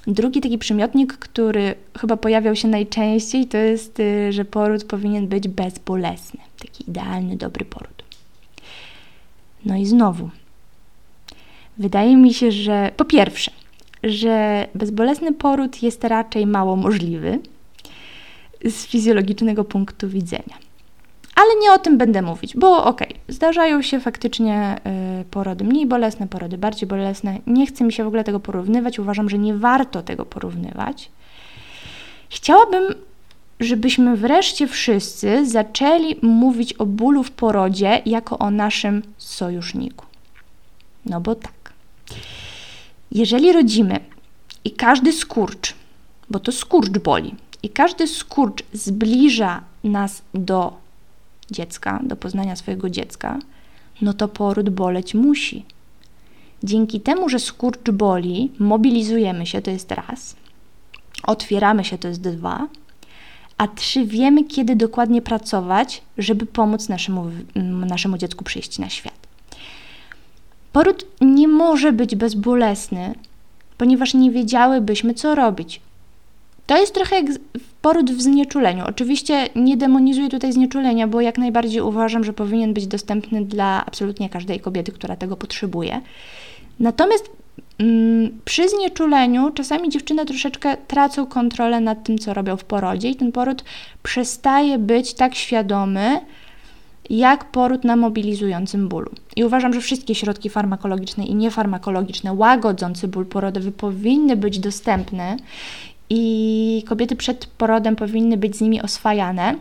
Drugi 0.07 0.41
taki 0.41 0.59
przymiotnik, 0.59 1.13
który 1.13 1.75
chyba 2.01 2.17
pojawiał 2.17 2.57
się 2.57 2.69
najczęściej, 2.69 3.47
to 3.47 3.57
jest, 3.57 4.01
y, 4.01 4.33
że 4.33 4.45
poród 4.45 4.85
powinien 4.85 5.29
być 5.29 5.49
bezbolesny. 5.49 6.41
Taki 6.61 6.91
idealny, 6.91 7.37
dobry 7.37 7.65
poród. 7.65 8.06
No 9.67 9.77
i 9.77 9.87
znowu, 9.87 10.31
wydaje 11.79 12.17
mi 12.17 12.35
się, 12.35 12.53
że 12.53 12.91
po 12.97 13.05
pierwsze, 13.05 13.51
że 14.05 14.67
bezbolesny 14.75 15.33
poród 15.33 15.83
jest 15.83 16.05
raczej 16.05 16.47
mało 16.47 16.77
możliwy 16.77 17.39
z 18.65 18.87
fizjologicznego 18.87 19.65
punktu 19.65 20.09
widzenia. 20.09 20.57
Ale 21.35 21.49
nie 21.63 21.73
o 21.73 21.79
tym 21.79 21.99
będę 21.99 22.23
mówić, 22.23 22.57
bo 22.57 22.85
okej, 22.85 23.09
okay, 23.09 23.21
zdarzają 23.29 23.83
się 23.83 24.01
faktycznie 24.01 24.77
y, 25.21 25.25
porody 25.25 25.65
mniej 25.65 25.87
bolesne, 25.87 26.29
porody 26.29 26.59
bardziej 26.59 26.89
bolesne. 26.89 27.39
Nie 27.47 27.67
chcę 27.67 27.85
mi 27.85 27.93
się 27.93 28.05
w 28.05 28.07
ogóle 28.07 28.25
tego 28.25 28.41
porównywać, 28.41 28.99
uważam, 28.99 29.29
że 29.29 29.39
nie 29.39 29.55
warto 29.55 30.03
tego 30.03 30.25
porównywać. 30.25 31.11
Chciałabym, 32.29 32.95
żebyśmy 33.61 34.17
wreszcie 34.17 34.69
wszyscy 34.69 35.51
zaczęli 35.51 36.17
mówić 36.23 36.73
o 36.73 36.87
bólu 36.87 37.23
w 37.23 37.31
porodzie 37.31 38.03
jako 38.07 38.39
o 38.39 38.51
naszym 38.51 39.03
sojuszniku. 39.19 40.07
No 41.07 41.21
bo 41.21 41.35
tak. 41.35 41.73
Jeżeli 43.13 43.53
rodzimy 43.53 44.01
i 44.65 44.71
każdy 44.71 45.13
skurcz, 45.13 45.75
bo 46.31 46.39
to 46.39 46.53
skurcz 46.53 46.99
boli, 46.99 47.35
i 47.63 47.69
każdy 47.69 48.07
skurcz 48.07 48.63
zbliża 48.73 49.63
nas 49.85 50.23
do 50.35 50.77
dziecka, 51.51 52.01
do 52.03 52.17
poznania 52.17 52.57
swojego 52.57 52.91
dziecka, 52.91 53.39
no 54.03 54.13
to 54.13 54.29
poród 54.29 54.71
boleć 54.71 55.15
musi. 55.15 55.65
Dzięki 56.63 57.01
temu, 57.01 57.29
że 57.29 57.39
skurcz 57.39 57.91
boli, 57.91 58.53
mobilizujemy 58.59 59.47
się, 59.47 59.63
to 59.63 59.71
jest 59.71 59.91
raz, 59.93 60.37
otwieramy 61.23 61.85
się, 61.85 61.99
to 61.99 62.09
jest 62.09 62.21
dwa, 62.21 62.69
a 63.59 63.69
trzy, 63.69 64.07
wiemy, 64.07 64.45
kiedy 64.45 64.77
dokładnie 64.77 65.23
pracować, 65.23 66.03
żeby 66.19 66.47
pomóc 66.47 66.89
naszemu, 66.89 67.31
naszemu 67.87 68.19
dziecku 68.19 68.45
przyjść 68.45 68.79
na 68.79 68.89
świat. 68.89 69.27
Poród 70.73 71.07
nie 71.21 71.49
może 71.49 71.93
być 71.93 72.17
bezbolesny, 72.17 73.15
ponieważ 73.79 74.15
nie 74.15 74.31
wiedziałybyśmy, 74.31 75.15
co 75.15 75.35
robić. 75.35 75.81
To 76.67 76.77
jest 76.77 76.95
trochę 76.95 77.17
jak 77.17 77.27
poród 77.83 78.11
w 78.11 78.23
znieczuleniu. 78.23 78.85
Oczywiście 78.87 79.49
nie 79.57 79.77
demonizuję 79.77 80.29
tutaj 80.29 80.53
znieczulenia, 80.53 81.07
bo 81.07 81.21
jak 81.21 81.39
najbardziej 81.39 81.81
uważam, 81.81 82.25
że 82.25 82.33
powinien 82.33 82.75
być 82.75 82.87
dostępny 82.87 83.45
dla 83.45 83.87
absolutnie 83.87 84.29
każdej 84.29 84.61
kobiety, 84.61 84.93
która 84.93 85.17
tego 85.17 85.37
potrzebuje. 85.37 86.01
Natomiast 86.81 87.25
mm, 87.27 87.37
przy 88.45 88.69
znieczuleniu 88.69 89.51
czasami 89.51 89.89
dziewczyny 89.89 90.27
troszeczkę 90.27 90.77
tracą 90.77 91.27
kontrolę 91.27 91.81
nad 91.81 92.05
tym, 92.05 92.19
co 92.19 92.35
robią 92.35 92.57
w 92.57 92.65
porodzie, 92.65 93.11
i 93.11 93.17
ten 93.17 93.33
poród 93.33 93.65
przestaje 94.03 94.79
być 94.79 95.15
tak 95.15 95.35
świadomy, 95.35 96.21
jak 97.11 97.51
poród 97.51 97.85
na 97.85 97.97
mobilizującym 97.97 98.89
bólu. 98.89 99.11
I 99.37 99.45
uważam, 99.45 99.75
że 99.75 99.81
wszystkie 99.81 100.15
środki 100.15 100.51
farmakologiczne 100.51 101.25
i 101.25 101.35
niefarmakologiczne 101.35 102.33
łagodzące 102.33 103.09
ból 103.09 103.27
porodowy 103.27 103.73
powinny 103.73 104.37
być 104.37 104.59
dostępne 104.59 105.37
i 106.11 106.85
kobiety 106.89 107.17
przed 107.17 107.47
porodem 107.47 107.97
powinny 107.97 108.37
być 108.37 108.57
z 108.57 108.61
nimi 108.61 108.83
oswajane. 108.83 109.55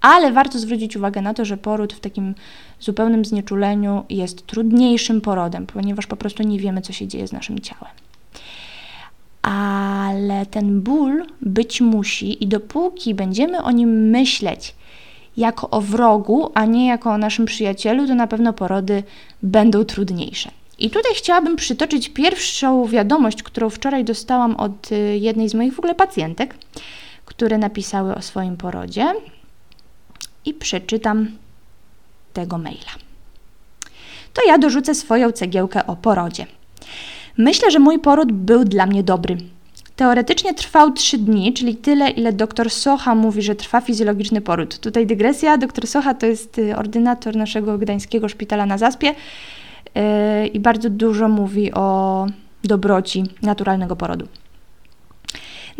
Ale 0.00 0.32
warto 0.32 0.58
zwrócić 0.58 0.96
uwagę 0.96 1.22
na 1.22 1.34
to, 1.34 1.44
że 1.44 1.56
poród 1.56 1.92
w 1.92 2.00
takim 2.00 2.34
zupełnym 2.80 3.24
znieczuleniu 3.24 4.04
jest 4.08 4.46
trudniejszym 4.46 5.20
porodem, 5.20 5.66
ponieważ 5.66 6.06
po 6.06 6.16
prostu 6.16 6.42
nie 6.42 6.58
wiemy, 6.58 6.82
co 6.82 6.92
się 6.92 7.08
dzieje 7.08 7.28
z 7.28 7.32
naszym 7.32 7.58
ciałem. 7.58 7.94
Ale 9.42 10.46
ten 10.46 10.80
ból 10.80 11.24
być 11.42 11.80
musi, 11.80 12.44
i 12.44 12.46
dopóki 12.46 13.14
będziemy 13.14 13.62
o 13.62 13.70
nim 13.70 14.10
myśleć 14.10 14.74
jako 15.36 15.70
o 15.70 15.80
wrogu, 15.80 16.50
a 16.54 16.64
nie 16.64 16.86
jako 16.86 17.10
o 17.10 17.18
naszym 17.18 17.46
przyjacielu, 17.46 18.06
to 18.06 18.14
na 18.14 18.26
pewno 18.26 18.52
porody 18.52 19.02
będą 19.42 19.84
trudniejsze. 19.84 20.50
I 20.78 20.90
tutaj 20.90 21.12
chciałabym 21.14 21.56
przytoczyć 21.56 22.08
pierwszą 22.08 22.86
wiadomość, 22.86 23.42
którą 23.42 23.70
wczoraj 23.70 24.04
dostałam 24.04 24.56
od 24.56 24.92
y, 24.92 25.18
jednej 25.18 25.48
z 25.48 25.54
moich 25.54 25.74
w 25.74 25.78
ogóle 25.78 25.94
pacjentek, 25.94 26.54
które 27.24 27.58
napisały 27.58 28.14
o 28.14 28.22
swoim 28.22 28.56
porodzie. 28.56 29.12
I 30.44 30.54
przeczytam 30.54 31.28
tego 32.32 32.58
maila. 32.58 32.90
To 34.32 34.42
ja 34.46 34.58
dorzucę 34.58 34.94
swoją 34.94 35.32
cegiełkę 35.32 35.86
o 35.86 35.96
porodzie. 35.96 36.46
Myślę, 37.38 37.70
że 37.70 37.78
mój 37.78 37.98
poród 37.98 38.32
był 38.32 38.64
dla 38.64 38.86
mnie 38.86 39.02
dobry. 39.02 39.36
Teoretycznie 39.96 40.54
trwał 40.54 40.92
3 40.92 41.18
dni, 41.18 41.52
czyli 41.52 41.76
tyle, 41.76 42.10
ile 42.10 42.32
dr 42.32 42.70
Socha 42.70 43.14
mówi, 43.14 43.42
że 43.42 43.54
trwa 43.54 43.80
fizjologiczny 43.80 44.40
poród. 44.40 44.78
Tutaj 44.78 45.06
dygresja. 45.06 45.58
Dr 45.58 45.86
Socha 45.86 46.14
to 46.14 46.26
jest 46.26 46.58
y, 46.58 46.76
ordynator 46.76 47.36
naszego 47.36 47.78
gdańskiego 47.78 48.28
szpitala 48.28 48.66
na 48.66 48.78
Zaspie 48.78 49.14
yy, 49.94 50.46
i 50.46 50.60
bardzo 50.60 50.90
dużo 50.90 51.28
mówi 51.28 51.72
o 51.72 52.26
dobroci 52.64 53.24
naturalnego 53.42 53.96
porodu. 53.96 54.28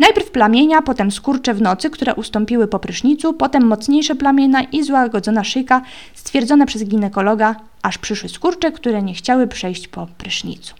Najpierw 0.01 0.31
plamienia, 0.31 0.81
potem 0.81 1.11
skurcze 1.11 1.53
w 1.53 1.61
nocy, 1.61 1.89
które 1.89 2.15
ustąpiły 2.15 2.67
po 2.67 2.79
prysznicu, 2.79 3.33
potem 3.33 3.67
mocniejsze 3.67 4.15
plamienia 4.15 4.61
i 4.63 4.83
złagodzona 4.83 5.43
szyjka 5.43 5.81
stwierdzone 6.13 6.65
przez 6.65 6.85
ginekologa, 6.85 7.55
aż 7.81 7.97
przyszły 7.97 8.29
skurcze, 8.29 8.71
które 8.71 9.01
nie 9.01 9.13
chciały 9.13 9.47
przejść 9.47 9.87
po 9.87 10.07
prysznicu. 10.17 10.75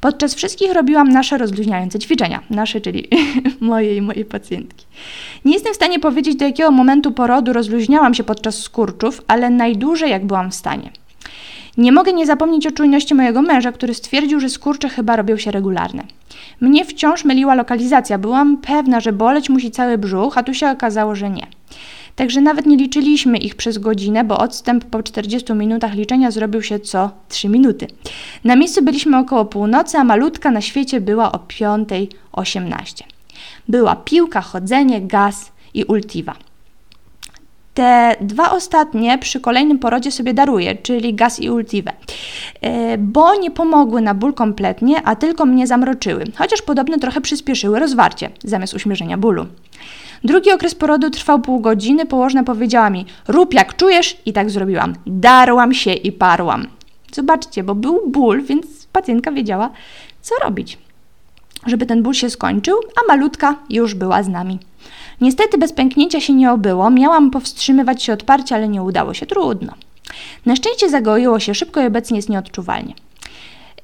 Podczas 0.00 0.34
wszystkich 0.34 0.72
robiłam 0.72 1.08
nasze 1.08 1.38
rozluźniające 1.38 1.98
ćwiczenia. 1.98 2.40
Nasze, 2.50 2.80
czyli 2.80 3.08
moje 3.60 3.96
i 3.96 4.00
mojej 4.00 4.24
pacjentki. 4.24 4.86
Nie 5.44 5.54
jestem 5.54 5.72
w 5.72 5.76
stanie 5.76 6.00
powiedzieć, 6.00 6.36
do 6.36 6.44
jakiego 6.44 6.70
momentu 6.70 7.12
porodu 7.12 7.52
rozluźniałam 7.52 8.14
się 8.14 8.24
podczas 8.24 8.58
skurczów, 8.58 9.22
ale 9.28 9.50
najdłużej 9.50 10.10
jak 10.10 10.26
byłam 10.26 10.50
w 10.50 10.54
stanie. 10.54 10.90
Nie 11.76 11.92
mogę 11.92 12.12
nie 12.12 12.26
zapomnieć 12.26 12.66
o 12.66 12.72
czujności 12.72 13.14
mojego 13.14 13.42
męża, 13.42 13.72
który 13.72 13.94
stwierdził, 13.94 14.40
że 14.40 14.48
skurcze 14.48 14.88
chyba 14.88 15.16
robią 15.16 15.36
się 15.36 15.50
regularne. 15.50 16.02
Mnie 16.60 16.84
wciąż 16.84 17.24
myliła 17.24 17.54
lokalizacja. 17.54 18.18
Byłam 18.18 18.56
pewna, 18.56 19.00
że 19.00 19.12
boleć 19.12 19.48
musi 19.48 19.70
cały 19.70 19.98
brzuch, 19.98 20.38
a 20.38 20.42
tu 20.42 20.54
się 20.54 20.70
okazało, 20.70 21.14
że 21.14 21.30
nie. 21.30 21.46
Także 22.16 22.40
nawet 22.40 22.66
nie 22.66 22.76
liczyliśmy 22.76 23.38
ich 23.38 23.54
przez 23.54 23.78
godzinę, 23.78 24.24
bo 24.24 24.38
odstęp 24.38 24.84
po 24.84 25.02
40 25.02 25.52
minutach 25.52 25.94
liczenia 25.94 26.30
zrobił 26.30 26.62
się 26.62 26.80
co 26.80 27.10
3 27.28 27.48
minuty. 27.48 27.86
Na 28.44 28.56
miejscu 28.56 28.82
byliśmy 28.82 29.18
około 29.18 29.44
północy, 29.44 29.98
a 29.98 30.04
malutka 30.04 30.50
na 30.50 30.60
świecie 30.60 31.00
była 31.00 31.32
o 31.32 31.38
5.18. 31.38 33.02
Była 33.68 33.96
piłka, 33.96 34.40
chodzenie, 34.40 35.00
gaz 35.00 35.52
i 35.74 35.84
ultiwa. 35.84 36.34
Te 37.74 38.16
dwa 38.20 38.50
ostatnie 38.50 39.18
przy 39.18 39.40
kolejnym 39.40 39.78
porodzie 39.78 40.10
sobie 40.10 40.34
daruję, 40.34 40.76
czyli 40.76 41.14
gaz 41.14 41.40
i 41.40 41.50
ultiwę, 41.50 41.92
e, 42.60 42.98
bo 42.98 43.34
nie 43.34 43.50
pomogły 43.50 44.00
na 44.00 44.14
ból 44.14 44.34
kompletnie, 44.34 45.02
a 45.04 45.16
tylko 45.16 45.46
mnie 45.46 45.66
zamroczyły, 45.66 46.24
chociaż 46.36 46.62
podobno 46.62 46.98
trochę 46.98 47.20
przyspieszyły 47.20 47.78
rozwarcie 47.78 48.30
zamiast 48.44 48.74
uśmierzenia 48.74 49.18
bólu. 49.18 49.46
Drugi 50.24 50.52
okres 50.52 50.74
porodu 50.74 51.10
trwał 51.10 51.40
pół 51.40 51.60
godziny, 51.60 52.06
położna 52.06 52.44
powiedziała 52.44 52.90
mi, 52.90 53.06
rób 53.28 53.54
jak 53.54 53.76
czujesz 53.76 54.16
i 54.26 54.32
tak 54.32 54.50
zrobiłam. 54.50 54.94
Darłam 55.06 55.74
się 55.74 55.92
i 55.92 56.12
parłam. 56.12 56.66
Zobaczcie, 57.12 57.62
bo 57.62 57.74
był 57.74 58.10
ból, 58.10 58.42
więc 58.42 58.86
pacjentka 58.92 59.32
wiedziała, 59.32 59.70
co 60.20 60.34
robić, 60.44 60.78
żeby 61.66 61.86
ten 61.86 62.02
ból 62.02 62.14
się 62.14 62.30
skończył, 62.30 62.76
a 62.96 63.12
malutka 63.12 63.56
już 63.70 63.94
była 63.94 64.22
z 64.22 64.28
nami. 64.28 64.58
Niestety 65.20 65.58
bez 65.58 65.72
pęknięcia 65.72 66.20
się 66.20 66.32
nie 66.32 66.52
obyło, 66.52 66.90
miałam 66.90 67.30
powstrzymywać 67.30 68.02
się 68.02 68.12
od 68.12 68.22
parcia, 68.22 68.56
ale 68.56 68.68
nie 68.68 68.82
udało 68.82 69.14
się, 69.14 69.26
trudno. 69.26 69.72
Na 70.46 70.56
szczęście 70.56 70.90
zagoiło 70.90 71.40
się 71.40 71.54
szybko 71.54 71.80
i 71.80 71.86
obecnie 71.86 72.16
jest 72.16 72.28
nieodczuwalnie. 72.28 72.94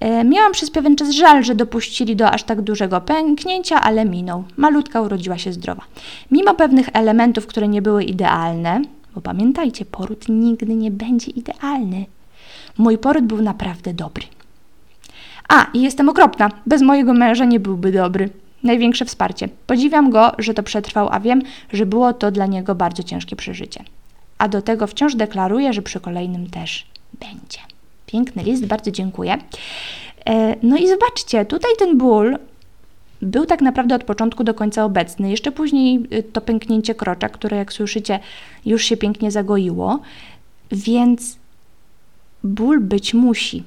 E, 0.00 0.24
miałam 0.24 0.52
przez 0.52 0.70
pewien 0.70 0.96
czas 0.96 1.10
żal, 1.10 1.44
że 1.44 1.54
dopuścili 1.54 2.16
do 2.16 2.30
aż 2.30 2.42
tak 2.42 2.62
dużego 2.62 3.00
pęknięcia, 3.00 3.80
ale 3.80 4.04
minął. 4.04 4.44
Malutka 4.56 5.00
urodziła 5.00 5.38
się 5.38 5.52
zdrowa. 5.52 5.82
Mimo 6.30 6.54
pewnych 6.54 6.88
elementów, 6.92 7.46
które 7.46 7.68
nie 7.68 7.82
były 7.82 8.04
idealne, 8.04 8.82
bo 9.14 9.20
pamiętajcie, 9.20 9.84
poród 9.84 10.28
nigdy 10.28 10.74
nie 10.74 10.90
będzie 10.90 11.30
idealny. 11.30 12.04
Mój 12.78 12.98
poród 12.98 13.24
był 13.24 13.42
naprawdę 13.42 13.94
dobry. 13.94 14.24
A, 15.48 15.66
i 15.74 15.82
jestem 15.82 16.08
okropna. 16.08 16.50
Bez 16.66 16.82
mojego 16.82 17.12
męża 17.12 17.44
nie 17.44 17.60
byłby 17.60 17.92
dobry. 17.92 18.30
Największe 18.62 19.04
wsparcie. 19.04 19.48
Podziwiam 19.66 20.10
go, 20.10 20.32
że 20.38 20.54
to 20.54 20.62
przetrwał, 20.62 21.08
a 21.10 21.20
wiem, 21.20 21.42
że 21.72 21.86
było 21.86 22.12
to 22.12 22.30
dla 22.30 22.46
niego 22.46 22.74
bardzo 22.74 23.02
ciężkie 23.02 23.36
przeżycie. 23.36 23.84
A 24.38 24.48
do 24.48 24.62
tego 24.62 24.86
wciąż 24.86 25.14
deklaruję, 25.14 25.72
że 25.72 25.82
przy 25.82 26.00
kolejnym 26.00 26.50
też 26.50 26.86
będzie. 27.20 27.58
Piękny 28.06 28.42
list, 28.42 28.66
bardzo 28.66 28.90
dziękuję. 28.90 29.38
E, 30.26 30.56
no 30.62 30.76
i 30.76 30.88
zobaczcie, 30.88 31.44
tutaj 31.44 31.70
ten 31.78 31.98
ból 31.98 32.38
był 33.22 33.46
tak 33.46 33.60
naprawdę 33.60 33.94
od 33.94 34.04
początku 34.04 34.44
do 34.44 34.54
końca 34.54 34.84
obecny. 34.84 35.30
Jeszcze 35.30 35.52
później 35.52 36.06
y, 36.12 36.22
to 36.22 36.40
pęknięcie 36.40 36.94
krocza, 36.94 37.28
które 37.28 37.56
jak 37.56 37.72
słyszycie 37.72 38.18
już 38.66 38.84
się 38.84 38.96
pięknie 38.96 39.30
zagoiło, 39.30 40.00
więc 40.72 41.38
ból 42.44 42.80
być 42.80 43.14
musi. 43.14 43.64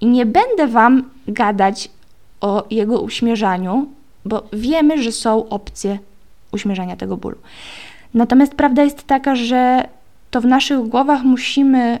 I 0.00 0.06
nie 0.06 0.26
będę 0.26 0.66
Wam 0.66 1.10
gadać 1.28 1.90
o 2.44 2.66
jego 2.70 3.00
uśmierzaniu, 3.00 3.86
bo 4.24 4.42
wiemy, 4.52 5.02
że 5.02 5.12
są 5.12 5.48
opcje 5.48 5.98
uśmierzania 6.52 6.96
tego 6.96 7.16
bólu. 7.16 7.36
Natomiast 8.14 8.54
prawda 8.54 8.82
jest 8.84 9.02
taka, 9.02 9.36
że 9.36 9.88
to 10.30 10.40
w 10.40 10.44
naszych 10.44 10.80
głowach 10.80 11.22
musimy 11.22 11.98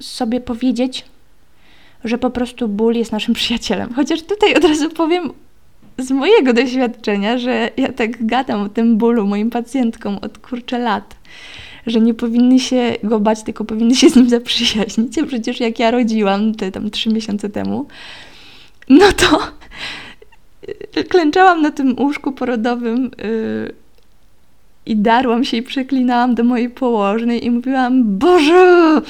sobie 0.00 0.40
powiedzieć, 0.40 1.04
że 2.04 2.18
po 2.18 2.30
prostu 2.30 2.68
ból 2.68 2.94
jest 2.94 3.12
naszym 3.12 3.34
przyjacielem. 3.40 3.94
Chociaż 3.94 4.22
tutaj 4.22 4.54
od 4.54 4.64
razu 4.64 4.90
powiem 4.90 5.32
z 5.98 6.10
mojego 6.10 6.52
doświadczenia, 6.52 7.38
że 7.38 7.70
ja 7.76 7.92
tak 7.92 8.26
gadam 8.26 8.62
o 8.62 8.68
tym 8.68 8.96
bólu 8.96 9.26
moim 9.26 9.50
pacjentkom 9.50 10.18
od 10.22 10.38
kurczę 10.38 10.78
lat, 10.78 11.16
że 11.86 12.00
nie 12.00 12.14
powinny 12.14 12.60
się 12.60 12.96
go 13.02 13.20
bać, 13.20 13.42
tylko 13.42 13.64
powinny 13.64 13.96
się 13.96 14.10
z 14.10 14.16
nim 14.16 14.28
zaprzyjaźnić. 14.28 15.14
Przecież 15.26 15.60
jak 15.60 15.78
ja 15.78 15.90
rodziłam 15.90 16.54
te 16.54 16.72
tam 16.72 16.90
trzy 16.90 17.08
miesiące 17.08 17.48
temu, 17.48 17.86
no 18.88 19.12
to 19.12 19.40
klęczałam 21.08 21.62
na 21.62 21.70
tym 21.70 21.96
łóżku 21.98 22.32
porodowym 22.32 23.10
yy, 23.18 23.74
i 24.86 24.96
darłam 24.96 25.44
się 25.44 25.56
i 25.56 25.62
przeklinałam 25.62 26.34
do 26.34 26.44
mojej 26.44 26.70
położnej 26.70 27.46
i 27.46 27.50
mówiłam, 27.50 28.18
Boże, 28.18 29.00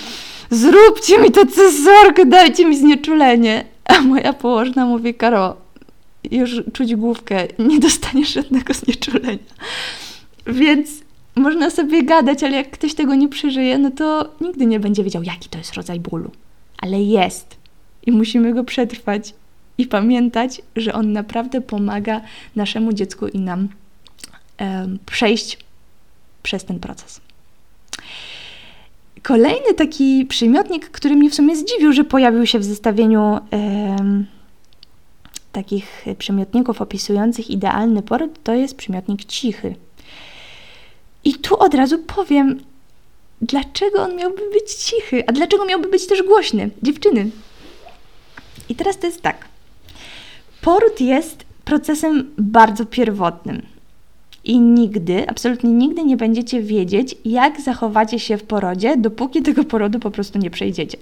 zróbcie 0.51 1.19
mi 1.19 1.31
tę 1.31 1.47
cezarkę, 1.47 2.27
dajcie 2.27 2.65
mi 2.65 2.77
znieczulenie. 2.77 3.65
A 3.85 4.01
moja 4.01 4.33
położna 4.33 4.87
mówi, 4.87 5.15
Karo, 5.15 5.57
już 6.31 6.63
czuć 6.73 6.95
główkę, 6.95 7.47
nie 7.59 7.79
dostaniesz 7.79 8.33
żadnego 8.33 8.75
znieczulenia. 8.75 9.39
Więc 10.47 10.91
można 11.37 11.71
sobie 11.71 12.03
gadać, 12.03 12.43
ale 12.43 12.57
jak 12.57 12.71
ktoś 12.71 12.95
tego 12.95 13.15
nie 13.15 13.29
przeżyje, 13.29 13.79
no 13.79 13.91
to 13.91 14.35
nigdy 14.41 14.67
nie 14.67 14.81
będzie 14.81 15.05
wiedział, 15.05 15.23
jaki 15.23 15.49
to 15.49 15.59
jest 15.59 15.75
rodzaj 15.75 16.01
bólu. 16.01 16.31
Ale 16.79 17.03
jest. 17.03 17.57
I 18.07 18.13
musimy 18.13 18.55
go 18.55 18.65
przetrwać 18.65 19.35
i 19.79 19.87
pamiętać, 19.87 20.63
że 20.77 20.93
on 20.93 21.13
naprawdę 21.13 21.61
pomaga 21.61 22.21
naszemu 22.57 22.93
dziecku 22.93 23.29
i 23.29 23.39
nam 23.39 23.69
um, 24.61 24.99
przejść 25.07 25.59
przez 26.43 26.65
ten 26.65 26.81
proces. 26.81 27.21
Kolejny 29.23 29.75
taki 29.77 30.27
przymiotnik, 30.27 30.91
który 30.91 31.17
mnie 31.17 31.31
w 31.31 31.35
sumie 31.35 31.57
zdziwił, 31.57 31.93
że 31.93 32.05
pojawił 32.05 32.47
się 32.47 32.59
w 32.59 32.65
zestawieniu 32.65 33.41
um, 33.51 34.27
takich 35.53 36.05
przymiotników 36.19 36.83
opisujących 36.83 37.51
idealny 37.51 38.03
poród, 38.03 38.43
to 38.43 38.55
jest 38.55 38.77
przymiotnik 38.77 39.25
cichy. 39.25 39.75
I 41.25 41.35
tu 41.35 41.59
od 41.59 41.75
razu 41.75 41.99
powiem, 41.99 42.61
dlaczego 43.43 44.03
on 44.03 44.17
miałby 44.17 44.51
być 44.53 44.75
cichy, 44.75 45.27
a 45.27 45.33
dlaczego 45.33 45.65
miałby 45.65 45.89
być 45.89 46.07
też 46.07 46.23
głośny? 46.23 46.71
Dziewczyny. 46.83 47.31
I 48.69 48.75
teraz 48.75 48.99
to 48.99 49.07
jest 49.07 49.23
tak. 49.23 49.49
Poród 50.61 51.01
jest 51.01 51.45
procesem 51.65 52.31
bardzo 52.39 52.87
pierwotnym. 52.87 53.63
I 54.45 54.61
nigdy, 54.61 55.29
absolutnie 55.29 55.71
nigdy 55.71 56.05
nie 56.05 56.17
będziecie 56.17 56.63
wiedzieć, 56.63 57.17
jak 57.25 57.61
zachowacie 57.61 58.19
się 58.19 58.39
w 58.39 58.43
porodzie, 58.43 58.97
dopóki 58.97 59.43
tego 59.43 59.65
porodu 59.65 59.99
po 59.99 60.11
prostu 60.11 60.39
nie 60.39 60.51
przejdziecie. 60.51 60.99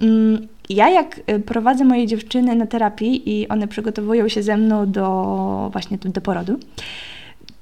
Mm, 0.00 0.48
ja 0.68 0.90
jak 0.90 1.20
y, 1.30 1.40
prowadzę 1.40 1.84
moje 1.84 2.06
dziewczyny 2.06 2.56
na 2.56 2.66
terapii 2.66 3.30
i 3.30 3.48
one 3.48 3.68
przygotowują 3.68 4.28
się 4.28 4.42
ze 4.42 4.56
mną 4.56 4.90
do 4.90 5.68
właśnie 5.72 5.98
do 6.04 6.20
porodu, 6.20 6.58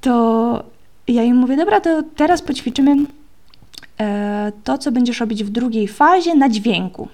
to 0.01 0.65
ja 1.09 1.23
im 1.23 1.37
mówię, 1.37 1.57
dobra, 1.57 1.81
to 1.81 2.03
teraz 2.17 2.43
poćwiczymy 2.43 2.97
e, 4.01 4.53
to, 4.65 4.79
co 4.79 4.93
będziesz 4.93 5.21
robić 5.21 5.45
w 5.45 5.51
drugiej 5.51 5.89
fazie 5.89 6.35
na 6.35 6.49
dźwięku. 6.49 7.09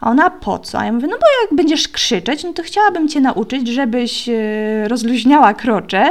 A 0.00 0.10
ona 0.10 0.30
po 0.30 0.58
co? 0.58 0.78
A 0.78 0.84
ja 0.84 0.92
mówię, 0.92 1.06
no 1.06 1.16
bo 1.16 1.26
jak 1.42 1.56
będziesz 1.56 1.88
krzyczeć, 1.88 2.44
no 2.44 2.52
to 2.52 2.62
chciałabym 2.62 3.08
Cię 3.08 3.20
nauczyć, 3.20 3.68
żebyś 3.68 4.28
e, 4.28 4.88
rozluźniała 4.88 5.54
krocze, 5.54 6.06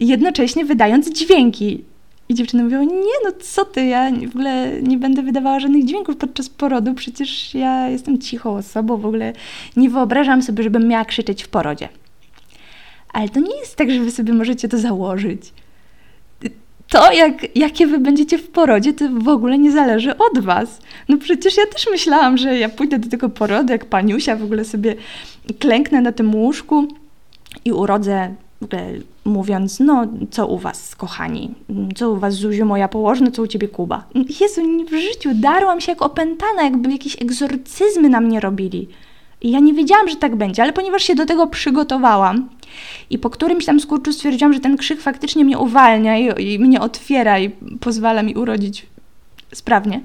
jednocześnie 0.00 0.64
wydając 0.64 1.12
dźwięki. 1.12 1.84
I 2.28 2.34
dziewczyny 2.34 2.64
mówią, 2.64 2.82
nie 2.82 3.18
no 3.24 3.32
co 3.40 3.64
ty, 3.64 3.84
ja 3.84 4.10
w 4.10 4.30
ogóle 4.30 4.82
nie 4.82 4.98
będę 4.98 5.22
wydawała 5.22 5.60
żadnych 5.60 5.84
dźwięków 5.84 6.16
podczas 6.16 6.48
porodu, 6.48 6.94
przecież 6.94 7.54
ja 7.54 7.88
jestem 7.88 8.18
cichą 8.18 8.56
osobą, 8.56 8.96
w 8.96 9.06
ogóle 9.06 9.32
nie 9.76 9.90
wyobrażam 9.90 10.42
sobie, 10.42 10.62
żebym 10.62 10.88
miała 10.88 11.04
krzyczeć 11.04 11.42
w 11.42 11.48
porodzie. 11.48 11.88
Ale 13.12 13.28
to 13.28 13.40
nie 13.40 13.56
jest 13.60 13.76
tak, 13.76 13.90
że 13.90 14.00
wy 14.00 14.10
sobie 14.10 14.32
możecie 14.32 14.68
to 14.68 14.78
założyć. 14.78 15.52
To, 16.90 17.12
jak, 17.12 17.56
jakie 17.56 17.86
wy 17.86 17.98
będziecie 17.98 18.38
w 18.38 18.48
porodzie, 18.48 18.92
to 18.92 19.04
w 19.12 19.28
ogóle 19.28 19.58
nie 19.58 19.72
zależy 19.72 20.16
od 20.16 20.38
was. 20.38 20.78
No 21.08 21.16
przecież 21.18 21.56
ja 21.56 21.66
też 21.66 21.86
myślałam, 21.90 22.38
że 22.38 22.58
ja 22.58 22.68
pójdę 22.68 22.98
do 22.98 23.08
tego 23.08 23.28
porodu, 23.28 23.72
jak 23.72 23.84
paniusia, 23.84 24.36
w 24.36 24.42
ogóle 24.42 24.64
sobie 24.64 24.94
klęknę 25.58 26.00
na 26.00 26.12
tym 26.12 26.34
łóżku 26.34 26.88
i 27.64 27.72
urodzę 27.72 28.34
mówiąc, 29.24 29.80
no 29.80 30.06
co 30.30 30.46
u 30.46 30.58
was, 30.58 30.96
kochani, 30.96 31.54
co 31.96 32.10
u 32.10 32.16
was 32.16 32.34
Zuziu, 32.34 32.66
moja 32.66 32.88
położna, 32.88 33.30
co 33.30 33.42
u 33.42 33.46
ciebie 33.46 33.68
Kuba. 33.68 34.04
Jezu, 34.40 34.62
w 34.86 34.94
życiu 34.94 35.30
darłam 35.34 35.80
się 35.80 35.92
jak 35.92 36.02
opętana, 36.02 36.62
jakby 36.62 36.92
jakieś 36.92 37.22
egzorcyzmy 37.22 38.08
na 38.08 38.20
mnie 38.20 38.40
robili. 38.40 38.88
I 39.42 39.50
ja 39.50 39.60
nie 39.60 39.74
wiedziałam, 39.74 40.08
że 40.08 40.16
tak 40.16 40.36
będzie, 40.36 40.62
ale 40.62 40.72
ponieważ 40.72 41.02
się 41.02 41.14
do 41.14 41.26
tego 41.26 41.46
przygotowałam 41.46 42.48
i 43.10 43.18
po 43.18 43.30
którymś 43.30 43.64
tam 43.64 43.80
skurczu 43.80 44.12
stwierdziłam, 44.12 44.52
że 44.52 44.60
ten 44.60 44.76
krzyk 44.76 45.00
faktycznie 45.00 45.44
mnie 45.44 45.58
uwalnia 45.58 46.18
i, 46.18 46.52
i 46.52 46.58
mnie 46.58 46.80
otwiera 46.80 47.38
i 47.38 47.50
pozwala 47.80 48.22
mi 48.22 48.34
urodzić 48.34 48.86
sprawnie, 49.54 50.00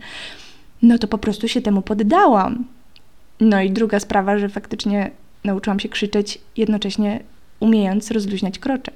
no 0.81 0.97
to 0.97 1.07
po 1.07 1.17
prostu 1.17 1.47
się 1.47 1.61
temu 1.61 1.81
poddałam. 1.81 2.65
No 3.39 3.61
i 3.61 3.71
druga 3.71 3.99
sprawa, 3.99 4.37
że 4.37 4.49
faktycznie 4.49 5.11
nauczyłam 5.43 5.79
się 5.79 5.89
krzyczeć 5.89 6.39
jednocześnie 6.57 7.19
umiejąc 7.59 8.11
rozluźniać 8.11 8.59
krocze. 8.59 8.91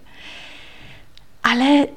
Ale 1.43 1.88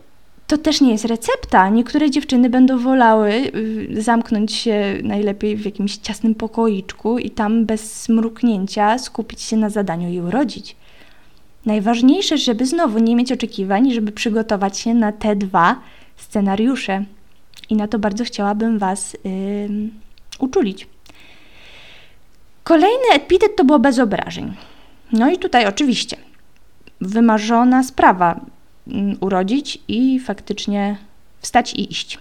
to 0.53 0.59
też 0.59 0.81
nie 0.81 0.93
jest 0.93 1.05
recepta. 1.05 1.69
Niektóre 1.69 2.11
dziewczyny 2.11 2.51
będą 2.51 2.79
wolały 2.79 3.31
y, 3.31 4.03
zamknąć 4.03 4.53
się 4.53 4.99
najlepiej 5.03 5.57
w 5.57 5.65
jakimś 5.65 5.97
ciasnym 5.97 6.35
pokoiczku 6.35 7.19
i 7.19 7.31
tam 7.31 7.67
bez 7.67 8.09
mruknięcia 8.09 8.99
skupić 8.99 9.43
się 9.43 9.57
na 9.57 9.71
zadaniu 9.71 10.11
i 10.11 10.21
urodzić. 10.21 10.77
Najważniejsze, 11.67 12.39
żeby 12.39 12.67
znowu 12.67 12.99
nie 12.99 13.17
mieć 13.17 13.33
oczekiwań, 13.33 13.93
żeby 13.93 14.13
przygotować 14.13 14.79
się 14.79 14.95
na 14.95 15.13
te 15.13 15.37
dwa 15.37 15.81
scenariusze. 16.17 17.05
I 17.71 17.77
na 17.77 17.89
to 17.89 17.99
bardzo 17.99 18.25
chciałabym 18.25 18.79
Was 18.79 19.17
yy, 19.25 19.71
uczulić. 20.39 20.87
Kolejny 22.65 23.13
epitet 23.13 23.57
to 23.57 23.65
było 23.65 23.79
bez 23.79 23.99
obrażeń. 23.99 24.55
No 25.13 25.31
i 25.31 25.39
tutaj 25.39 25.67
oczywiście 25.67 26.17
wymarzona 27.01 27.83
sprawa 27.83 28.41
urodzić 29.21 29.79
i 29.89 30.21
faktycznie 30.21 30.97
wstać 31.41 31.75
i 31.75 31.93
iść. 31.93 32.19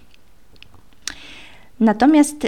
Natomiast 1.79 2.43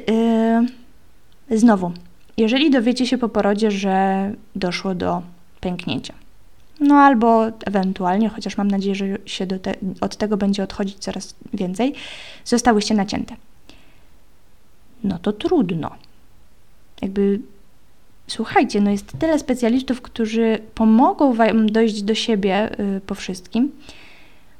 yy, 1.50 1.58
znowu, 1.58 1.92
jeżeli 2.38 2.72
dowiecie 2.72 3.08
się 3.08 3.18
po 3.18 3.30
porodzie, 3.30 3.72
że 3.72 4.32
doszło 4.56 4.96
do 4.96 5.22
pęknięcia, 5.62 6.14
no 6.80 6.96
albo 6.96 7.48
ewentualnie, 7.66 8.30
chociaż 8.30 8.58
mam 8.58 8.72
nadzieję, 8.72 8.96
że 8.96 9.06
się 9.26 9.48
te, 9.48 9.74
od 10.02 10.18
tego 10.18 10.38
będzie 10.38 10.64
odchodzić 10.64 10.98
coraz 10.98 11.36
więcej, 11.54 11.94
zostałyście 12.46 12.94
nacięte. 12.94 13.36
No 15.04 15.20
to 15.20 15.34
trudno. 15.34 15.92
Jakby 17.02 17.40
słuchajcie, 18.28 18.82
no 18.82 18.92
jest 18.92 19.20
tyle 19.20 19.40
specjalistów, 19.40 20.02
którzy 20.02 20.60
pomogą 20.76 21.34
Wam 21.34 21.72
dojść 21.72 22.02
do 22.02 22.16
siebie 22.16 22.80
y, 22.80 23.02
po 23.02 23.16
wszystkim, 23.16 23.72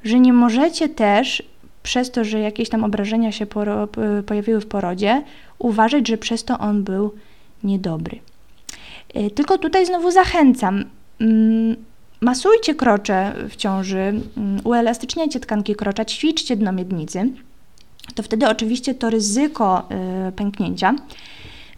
że 0.04 0.20
nie 0.20 0.34
możecie 0.34 0.90
też 0.90 1.44
przez 1.84 2.12
to, 2.12 2.24
że 2.24 2.40
jakieś 2.40 2.70
tam 2.70 2.84
obrażenia 2.84 3.32
się 3.32 3.46
pojawiły 4.26 4.62
w 4.62 4.66
porodzie, 4.66 5.24
uważać, 5.60 6.08
że 6.08 6.18
przez 6.18 6.44
to 6.44 6.60
on 6.60 6.84
był 6.84 7.14
niedobry. 7.64 8.20
Y, 9.16 9.32
tylko 9.32 9.58
tutaj 9.58 9.86
znowu 9.86 10.12
zachęcam. 10.12 10.86
Mm, 11.22 11.76
masujcie 12.22 12.76
krocze 12.76 13.34
w 13.50 13.56
ciąży, 13.56 14.00
mm, 14.38 14.62
uelastyczniajcie 14.64 15.40
tkanki 15.40 15.76
krocza, 15.76 16.06
ćwiczcie 16.06 16.56
dno 16.56 16.72
miednicy. 16.72 17.30
To 18.16 18.24
wtedy 18.24 18.50
oczywiście 18.50 18.96
to 18.96 19.10
ryzyko 19.10 19.90
y, 20.28 20.32
pęknięcia 20.32 20.96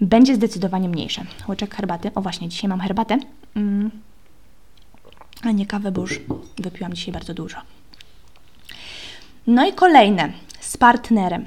będzie 0.01 0.35
zdecydowanie 0.35 0.89
mniejsze. 0.89 1.21
Łyczek 1.49 1.75
herbaty. 1.75 2.11
O 2.15 2.21
właśnie, 2.21 2.49
dzisiaj 2.49 2.69
mam 2.69 2.79
herbatę. 2.79 3.17
Mm. 3.55 3.91
A 5.43 5.51
nie 5.51 5.65
kawę, 5.65 5.91
bo 5.91 6.01
już 6.01 6.21
wypiłam 6.57 6.93
dzisiaj 6.93 7.13
bardzo 7.13 7.33
dużo. 7.33 7.57
No 9.47 9.67
i 9.67 9.73
kolejne, 9.73 10.29
z 10.59 10.77
partnerem. 10.77 11.45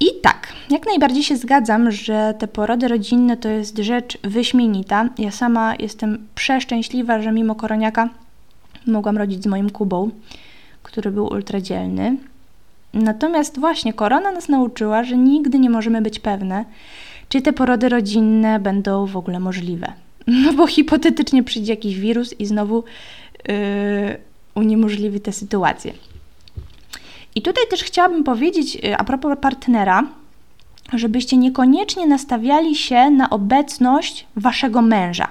I 0.00 0.06
tak, 0.22 0.52
jak 0.70 0.86
najbardziej 0.86 1.22
się 1.22 1.36
zgadzam, 1.36 1.90
że 1.90 2.34
te 2.38 2.48
porody 2.48 2.88
rodzinne 2.88 3.36
to 3.36 3.48
jest 3.48 3.78
rzecz 3.78 4.18
wyśmienita. 4.22 5.08
Ja 5.18 5.30
sama 5.30 5.74
jestem 5.78 6.26
przeszczęśliwa, 6.34 7.22
że 7.22 7.32
mimo 7.32 7.54
koroniaka 7.54 8.08
mogłam 8.86 9.18
rodzić 9.18 9.42
z 9.42 9.46
moim 9.46 9.70
Kubą, 9.70 10.10
który 10.82 11.10
był 11.10 11.26
ultradzielny. 11.26 12.16
Natomiast 12.94 13.58
właśnie 13.58 13.92
korona 13.92 14.32
nas 14.32 14.48
nauczyła, 14.48 15.04
że 15.04 15.16
nigdy 15.16 15.58
nie 15.58 15.70
możemy 15.70 16.02
być 16.02 16.18
pewne, 16.18 16.64
czy 17.28 17.42
te 17.42 17.52
porody 17.52 17.88
rodzinne 17.88 18.60
będą 18.60 19.06
w 19.06 19.16
ogóle 19.16 19.40
możliwe. 19.40 19.92
No 20.44 20.52
bo 20.52 20.66
hipotetycznie 20.66 21.42
przyjdzie 21.42 21.72
jakiś 21.72 21.98
wirus 21.98 22.40
i 22.40 22.46
znowu 22.46 22.84
yy, 23.48 23.54
uniemożliwi 24.58 25.20
tę 25.20 25.32
sytuację. 25.32 25.92
I 27.34 27.42
tutaj 27.42 27.64
też 27.70 27.82
chciałabym 27.82 28.24
powiedzieć 28.24 28.74
yy, 28.74 28.96
a 28.96 29.04
propos 29.04 29.38
partnera, 29.40 30.06
żebyście 30.92 31.36
niekoniecznie 31.36 32.06
nastawiali 32.06 32.76
się 32.76 33.10
na 33.10 33.30
obecność 33.30 34.26
waszego 34.36 34.82
męża. 34.82 35.28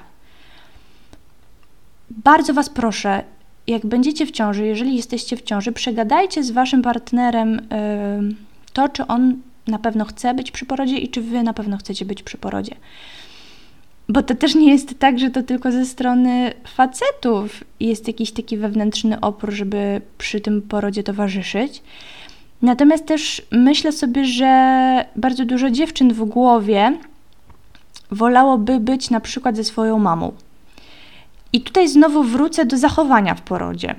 Bardzo 2.10 2.54
Was 2.54 2.70
proszę, 2.70 3.24
jak 3.68 3.86
będziecie 3.86 4.26
w 4.26 4.32
ciąży, 4.32 4.66
jeżeli 4.66 4.96
jesteście 4.96 5.38
w 5.38 5.42
ciąży, 5.42 5.72
przegadajcie 5.72 6.44
z 6.44 6.52
waszym 6.52 6.82
partnerem 6.82 7.54
yy, 7.54 8.36
to, 8.74 8.90
czy 8.90 9.08
on 9.08 9.42
na 9.68 9.80
pewno 9.80 10.06
chce 10.06 10.34
być 10.34 10.52
przy 10.52 10.66
porodzie 10.66 10.98
i 10.98 11.10
czy 11.10 11.22
wy 11.22 11.44
na 11.44 11.54
pewno 11.54 11.78
chcecie 11.78 12.06
być 12.06 12.24
przy 12.24 12.38
porodzie. 12.38 12.76
Bo 14.10 14.24
to 14.24 14.36
też 14.36 14.56
nie 14.56 14.72
jest 14.72 15.00
tak, 15.00 15.20
że 15.20 15.30
to 15.30 15.44
tylko 15.44 15.72
ze 15.72 15.86
strony 15.86 16.54
facetów 16.76 17.64
jest 17.80 18.08
jakiś 18.08 18.32
taki 18.32 18.58
wewnętrzny 18.58 19.20
opór, 19.20 19.52
żeby 19.52 20.02
przy 20.18 20.42
tym 20.42 20.62
porodzie 20.62 21.04
towarzyszyć. 21.04 21.82
Natomiast 22.62 23.06
też 23.06 23.42
myślę 23.52 23.92
sobie, 23.92 24.26
że 24.26 25.06
bardzo 25.16 25.46
dużo 25.46 25.70
dziewczyn 25.70 26.14
w 26.14 26.26
głowie 26.26 26.98
wolałoby 28.12 28.80
być 28.80 29.10
na 29.10 29.20
przykład 29.20 29.56
ze 29.56 29.64
swoją 29.64 30.00
mamą. 30.00 30.32
I 31.54 31.62
tutaj 31.62 31.88
znowu 31.88 32.24
wrócę 32.24 32.66
do 32.66 32.78
zachowania 32.78 33.36
w 33.36 33.42
porodzie. 33.42 33.96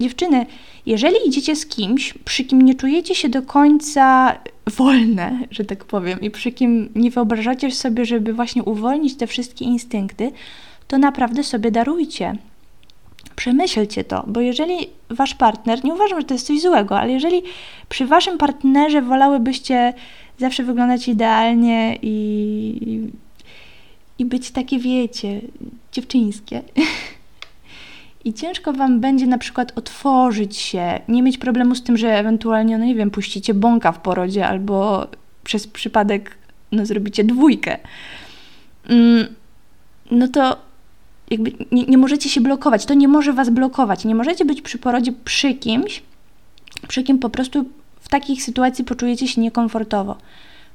Dziewczyny, 0.00 0.46
jeżeli 0.86 1.16
idziecie 1.26 1.56
z 1.56 1.66
kimś, 1.66 2.14
przy 2.24 2.44
kim 2.44 2.62
nie 2.62 2.74
czujecie 2.74 3.14
się 3.14 3.28
do 3.28 3.42
końca 3.42 4.38
wolne, 4.66 5.38
że 5.50 5.64
tak 5.64 5.84
powiem, 5.84 6.20
i 6.20 6.30
przy 6.30 6.52
kim 6.52 6.88
nie 6.94 7.10
wyobrażacie 7.10 7.70
sobie, 7.70 8.04
żeby 8.04 8.32
właśnie 8.32 8.62
uwolnić 8.62 9.16
te 9.16 9.26
wszystkie 9.26 9.64
instynkty, 9.64 10.32
to 10.88 10.98
naprawdę 10.98 11.44
sobie 11.44 11.70
darujcie. 11.70 12.36
Przemyślcie 13.36 14.04
to, 14.04 14.24
bo 14.26 14.40
jeżeli 14.40 14.76
wasz 15.10 15.34
partner, 15.34 15.84
nie 15.84 15.94
uważam, 15.94 16.20
że 16.20 16.26
to 16.26 16.34
jest 16.34 16.46
coś 16.46 16.60
złego, 16.60 16.98
ale 16.98 17.12
jeżeli 17.12 17.42
przy 17.88 18.06
waszym 18.06 18.38
partnerze 18.38 19.02
wolałybyście 19.02 19.92
zawsze 20.38 20.62
wyglądać 20.62 21.08
idealnie 21.08 21.98
i, 22.02 23.08
i 24.18 24.24
być 24.24 24.50
takie, 24.50 24.78
wiecie, 24.78 25.40
dziewczyńskie, 25.92 26.62
i 28.24 28.34
ciężko 28.34 28.72
Wam 28.72 29.00
będzie 29.00 29.26
na 29.26 29.38
przykład 29.38 29.72
otworzyć 29.76 30.56
się, 30.56 31.00
nie 31.08 31.22
mieć 31.22 31.38
problemu 31.38 31.74
z 31.74 31.82
tym, 31.82 31.96
że 31.96 32.18
ewentualnie, 32.18 32.78
no 32.78 32.84
nie 32.84 32.94
wiem, 32.94 33.10
puścicie 33.10 33.54
bąka 33.54 33.92
w 33.92 34.00
porodzie 34.00 34.46
albo 34.46 35.06
przez 35.44 35.66
przypadek 35.66 36.36
no, 36.72 36.86
zrobicie 36.86 37.24
dwójkę, 37.24 37.78
mm, 38.88 39.26
no 40.10 40.28
to 40.28 40.56
jakby 41.30 41.52
nie, 41.72 41.84
nie 41.84 41.98
możecie 41.98 42.28
się 42.28 42.40
blokować, 42.40 42.86
to 42.86 42.94
nie 42.94 43.08
może 43.08 43.32
Was 43.32 43.50
blokować, 43.50 44.04
nie 44.04 44.14
możecie 44.14 44.44
być 44.44 44.62
przy 44.62 44.78
porodzie 44.78 45.12
przy 45.24 45.54
kimś, 45.54 46.02
przy 46.88 47.02
kim 47.02 47.18
po 47.18 47.30
prostu 47.30 47.64
w 48.00 48.08
takich 48.08 48.42
sytuacji 48.42 48.84
poczujecie 48.84 49.28
się 49.28 49.40
niekomfortowo. 49.40 50.16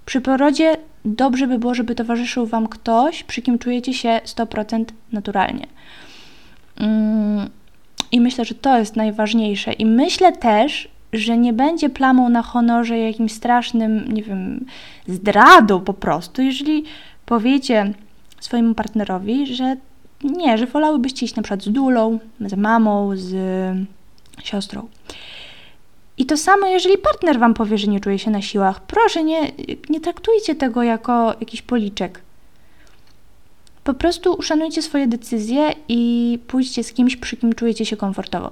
Przy 0.06 0.22
porodzie 0.22 0.78
dobrze 1.06 1.48
by 1.48 1.60
było, 1.60 1.76
żeby 1.76 1.96
towarzyszył 1.96 2.46
Wam 2.46 2.68
ktoś, 2.68 3.24
przy 3.24 3.42
kim 3.42 3.60
czujecie 3.60 3.94
się 3.94 4.22
100% 4.26 4.86
naturalnie. 5.12 5.68
Mm, 6.80 7.50
I 8.12 8.22
myślę, 8.22 8.46
że 8.46 8.56
to 8.56 8.80
jest 8.80 8.96
najważniejsze. 8.96 9.74
I 9.74 9.86
myślę 9.86 10.32
też, 10.32 10.88
że 11.14 11.38
nie 11.38 11.54
będzie 11.54 11.90
plamą 11.90 12.30
na 12.30 12.42
honorze 12.42 12.98
jakimś 12.98 13.32
strasznym, 13.32 14.14
nie 14.14 14.24
wiem, 14.24 14.66
zdradą 15.08 15.80
po 15.80 15.94
prostu, 15.94 16.42
jeżeli 16.42 16.84
powiecie 17.26 17.94
swojemu 18.40 18.74
partnerowi, 18.74 19.56
że 19.56 19.78
nie, 20.24 20.58
że 20.58 20.66
wolałybyście 20.66 21.26
iść 21.26 21.36
na 21.36 21.44
przykład 21.44 21.64
z 21.64 21.70
dulą, 21.70 22.20
z 22.42 22.54
mamą, 22.56 23.12
z 23.16 23.36
siostrą. 24.44 24.88
I 26.18 26.26
to 26.26 26.38
samo, 26.38 26.68
jeżeli 26.68 26.98
partner 26.98 27.40
wam 27.40 27.54
powie, 27.54 27.78
że 27.78 27.88
nie 27.88 28.00
czuje 28.00 28.20
się 28.20 28.32
na 28.32 28.42
siłach, 28.42 28.82
proszę, 28.82 29.24
nie, 29.24 29.52
nie 29.90 30.00
traktujcie 30.00 30.56
tego 30.56 30.84
jako 30.84 31.36
jakiś 31.40 31.62
policzek. 31.62 32.22
Po 33.84 33.94
prostu 33.94 34.34
uszanujcie 34.34 34.82
swoje 34.82 35.08
decyzje 35.08 35.74
i 35.88 36.40
pójdźcie 36.48 36.84
z 36.84 36.94
kimś, 36.94 37.18
przy 37.18 37.38
kim 37.38 37.54
czujecie 37.54 37.86
się 37.86 37.98
komfortowo. 37.98 38.52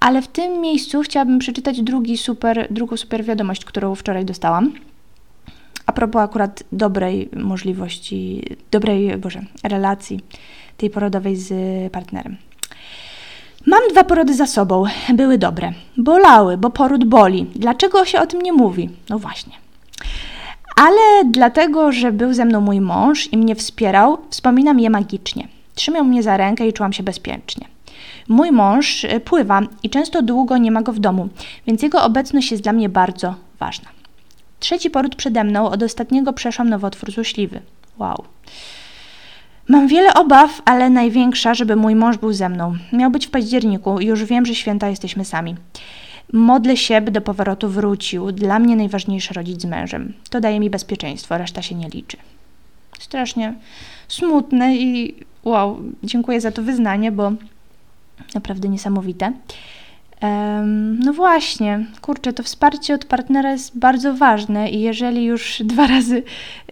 Ale 0.00 0.22
w 0.22 0.28
tym 0.28 0.60
miejscu 0.60 1.02
chciałabym 1.02 1.38
przeczytać 1.38 1.82
drugi 1.82 2.18
super, 2.18 2.66
drugą 2.70 2.96
super 2.96 3.24
wiadomość, 3.24 3.64
którą 3.64 3.94
wczoraj 3.94 4.24
dostałam. 4.24 4.72
A 5.86 5.92
propos 5.92 6.22
akurat 6.22 6.62
dobrej 6.72 7.28
możliwości, 7.36 8.42
dobrej, 8.70 9.16
Boże, 9.16 9.42
relacji 9.64 10.20
tej 10.76 10.90
porodowej 10.90 11.36
z 11.36 11.52
partnerem. 11.92 12.36
Mam 13.66 13.80
dwa 13.90 14.04
porody 14.04 14.34
za 14.34 14.46
sobą. 14.46 14.84
Były 15.14 15.38
dobre. 15.38 15.72
Bolały, 15.96 16.56
bo 16.56 16.70
poród 16.70 17.04
boli. 17.04 17.46
Dlaczego 17.56 18.04
się 18.04 18.20
o 18.20 18.26
tym 18.26 18.42
nie 18.42 18.52
mówi? 18.52 18.90
No 19.08 19.18
właśnie 19.18 19.52
ale 20.76 21.24
dlatego, 21.30 21.92
że 21.92 22.12
był 22.12 22.32
ze 22.32 22.44
mną 22.44 22.60
mój 22.60 22.80
mąż 22.80 23.32
i 23.32 23.38
mnie 23.38 23.54
wspierał, 23.54 24.18
wspominam 24.30 24.80
je 24.80 24.90
magicznie. 24.90 25.48
Trzymał 25.74 26.04
mnie 26.04 26.22
za 26.22 26.36
rękę 26.36 26.68
i 26.68 26.72
czułam 26.72 26.92
się 26.92 27.02
bezpiecznie. 27.02 27.66
Mój 28.28 28.52
mąż 28.52 29.04
y, 29.04 29.20
pływa 29.20 29.60
i 29.82 29.90
często 29.90 30.22
długo 30.22 30.58
nie 30.58 30.70
ma 30.70 30.82
go 30.82 30.92
w 30.92 30.98
domu, 30.98 31.28
więc 31.66 31.82
jego 31.82 32.02
obecność 32.02 32.50
jest 32.50 32.62
dla 32.62 32.72
mnie 32.72 32.88
bardzo 32.88 33.34
ważna. 33.58 33.88
Trzeci 34.60 34.90
poród 34.90 35.16
przede 35.16 35.44
mną, 35.44 35.70
od 35.70 35.82
ostatniego 35.82 36.32
przeszłam 36.32 36.68
nowotwór 36.68 37.12
złośliwy. 37.12 37.60
Wow. 37.98 38.24
Mam 39.68 39.88
wiele 39.88 40.14
obaw, 40.14 40.62
ale 40.64 40.90
największa, 40.90 41.54
żeby 41.54 41.76
mój 41.76 41.94
mąż 41.94 42.16
był 42.18 42.32
ze 42.32 42.48
mną. 42.48 42.74
Miał 42.92 43.10
być 43.10 43.26
w 43.26 43.30
październiku 43.30 44.00
już 44.00 44.24
wiem, 44.24 44.46
że 44.46 44.54
święta 44.54 44.88
jesteśmy 44.88 45.24
sami. 45.24 45.54
Modlę 46.32 46.76
się, 46.76 47.00
by 47.00 47.10
do 47.10 47.20
powrotu 47.20 47.68
wrócił. 47.68 48.32
Dla 48.32 48.58
mnie 48.58 48.76
najważniejsze 48.76 49.34
rodzić 49.34 49.62
z 49.62 49.64
mężem. 49.64 50.12
To 50.30 50.40
daje 50.40 50.60
mi 50.60 50.70
bezpieczeństwo, 50.70 51.38
reszta 51.38 51.62
się 51.62 51.74
nie 51.74 51.88
liczy. 51.88 52.16
Strasznie 52.98 53.54
smutne 54.08 54.76
i 54.76 55.14
wow, 55.44 55.78
dziękuję 56.02 56.40
za 56.40 56.52
to 56.52 56.62
wyznanie, 56.62 57.12
bo 57.12 57.32
naprawdę 58.34 58.68
niesamowite. 58.68 59.32
No 60.98 61.12
właśnie, 61.12 61.86
kurczę, 62.00 62.32
to 62.32 62.42
wsparcie 62.42 62.94
od 62.94 63.04
partnera 63.04 63.52
jest 63.52 63.78
bardzo 63.78 64.14
ważne 64.14 64.70
i 64.70 64.80
jeżeli 64.80 65.24
już 65.24 65.62
dwa 65.64 65.86
razy 65.86 66.22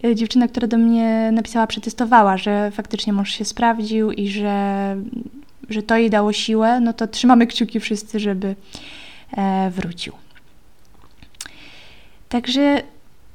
e, 0.03 0.15
dziewczyna, 0.15 0.47
która 0.47 0.67
do 0.67 0.77
mnie 0.77 1.29
napisała, 1.33 1.67
przetestowała, 1.67 2.37
że 2.37 2.71
faktycznie 2.71 3.13
mąż 3.13 3.31
się 3.31 3.45
sprawdził 3.45 4.11
i 4.11 4.27
że, 4.27 4.95
że 5.69 5.83
to 5.83 5.97
jej 5.97 6.09
dało 6.09 6.33
siłę, 6.33 6.79
no 6.79 6.93
to 6.93 7.07
trzymamy 7.07 7.47
kciuki 7.47 7.79
wszyscy, 7.79 8.19
żeby, 8.19 8.55
wrócił. 9.71 10.13
Także 12.29 12.81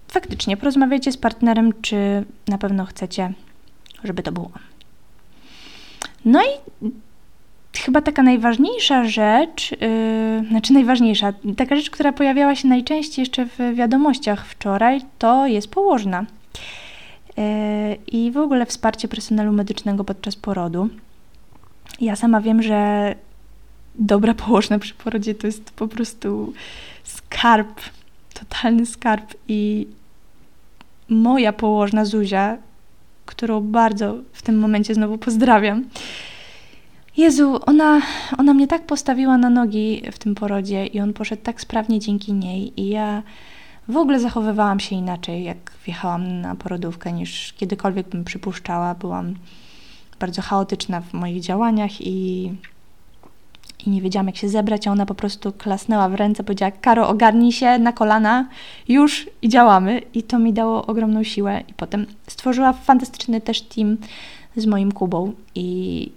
faktycznie 0.09 0.57
porozmawiajcie 0.57 1.13
z 1.13 1.17
partnerem, 1.17 1.73
czy 1.83 2.25
na 2.49 2.59
pewno 2.59 2.85
chcecie, 2.85 3.33
żeby 4.05 4.23
to 4.23 4.33
było. 4.33 4.51
No 6.25 6.43
i 6.43 6.91
chyba 7.79 8.01
taka 8.01 8.23
najważniejsza 8.23 9.05
rzecz, 9.05 9.71
yy, 9.71 10.49
znaczy 10.49 10.73
najważniejsza, 10.73 11.33
taka 11.57 11.77
rzecz, 11.77 11.91
która 11.91 12.13
pojawiała 12.13 12.55
się 12.55 12.69
najczęściej 12.69 13.23
jeszcze 13.23 13.47
w 13.47 13.59
wiadomościach 13.75 14.47
wczoraj, 14.47 15.01
to 15.19 15.47
jest 15.47 15.69
położna. 15.71 16.27
Yy, 17.37 17.45
I 18.07 18.31
w 18.31 18.37
ogóle 18.37 18.67
wsparcie 18.67 19.09
personelu 19.09 19.53
medycznego 19.53 20.05
podczas 20.05 20.37
porodu. 20.37 20.89
Ja 22.01 22.17
sama 22.17 22.41
wiem, 22.41 22.63
że 22.63 23.15
dobra 23.99 24.35
położna 24.35 24.79
przy 24.79 24.95
porodzie 24.95 25.35
to 25.35 25.47
jest 25.47 25.71
po 25.71 25.89
prostu 25.89 26.53
skarb, 27.05 27.81
totalny 28.35 28.87
skarb 28.87 29.35
i 29.49 29.87
moja 31.09 31.53
położna 31.53 32.05
Zuzia 32.05 32.59
którą 33.27 33.61
bardzo 33.61 34.15
w 34.33 34.43
tym 34.43 34.59
momencie 34.59 34.95
znowu 34.95 35.19
pozdrawiam. 35.19 35.85
Jezu, 37.17 37.61
ona, 37.67 38.01
ona 38.39 38.55
mnie 38.55 38.67
tak 38.67 38.87
postawiła 38.87 39.39
na 39.39 39.51
nogi 39.51 40.03
w 40.13 40.19
tym 40.19 40.35
porodzie 40.35 40.87
i 40.87 41.01
on 41.01 41.13
poszedł 41.13 41.43
tak 41.43 41.61
sprawnie 41.61 42.01
dzięki 42.01 42.33
niej 42.33 42.81
i 42.81 42.89
ja 42.89 43.23
w 43.89 43.97
ogóle 43.97 44.21
zachowywałam 44.21 44.81
się 44.81 44.97
inaczej, 44.97 45.45
jak 45.45 45.73
wjechałam 45.85 46.41
na 46.41 46.55
porodówkę, 46.55 47.13
niż 47.13 47.53
kiedykolwiek 47.53 48.09
bym 48.09 48.25
przypuszczała. 48.25 48.95
Byłam 48.95 49.35
bardzo 50.21 50.43
chaotyczna 50.43 51.01
w 51.01 51.13
moich 51.13 51.41
działaniach 51.41 52.01
i, 52.01 52.53
i 53.87 53.91
nie 53.91 54.01
wiedziałam, 54.01 54.27
jak 54.27 54.37
się 54.37 54.49
zebrać, 54.49 54.89
a 54.89 54.93
ona 54.93 55.07
po 55.07 55.15
prostu 55.15 55.53
klasnęła 55.53 56.09
w 56.09 56.15
ręce, 56.15 56.45
powiedziała, 56.45 56.71
Karo, 56.71 57.09
ogarnij 57.09 57.53
się 57.53 57.79
na 57.79 57.93
kolana, 57.93 58.49
już 58.89 59.31
i 59.43 59.49
działamy. 59.49 60.03
I 60.15 60.23
to 60.23 60.39
mi 60.39 60.53
dało 60.53 60.87
ogromną 60.87 61.23
siłę. 61.23 61.63
I 61.69 61.75
potem 61.75 62.07
stworzyła 62.27 62.73
fantastyczny 62.73 63.41
też 63.41 63.63
team 63.63 63.97
z 64.57 64.67
moim 64.67 64.93
Kubą 64.93 65.33
i 65.55 66.11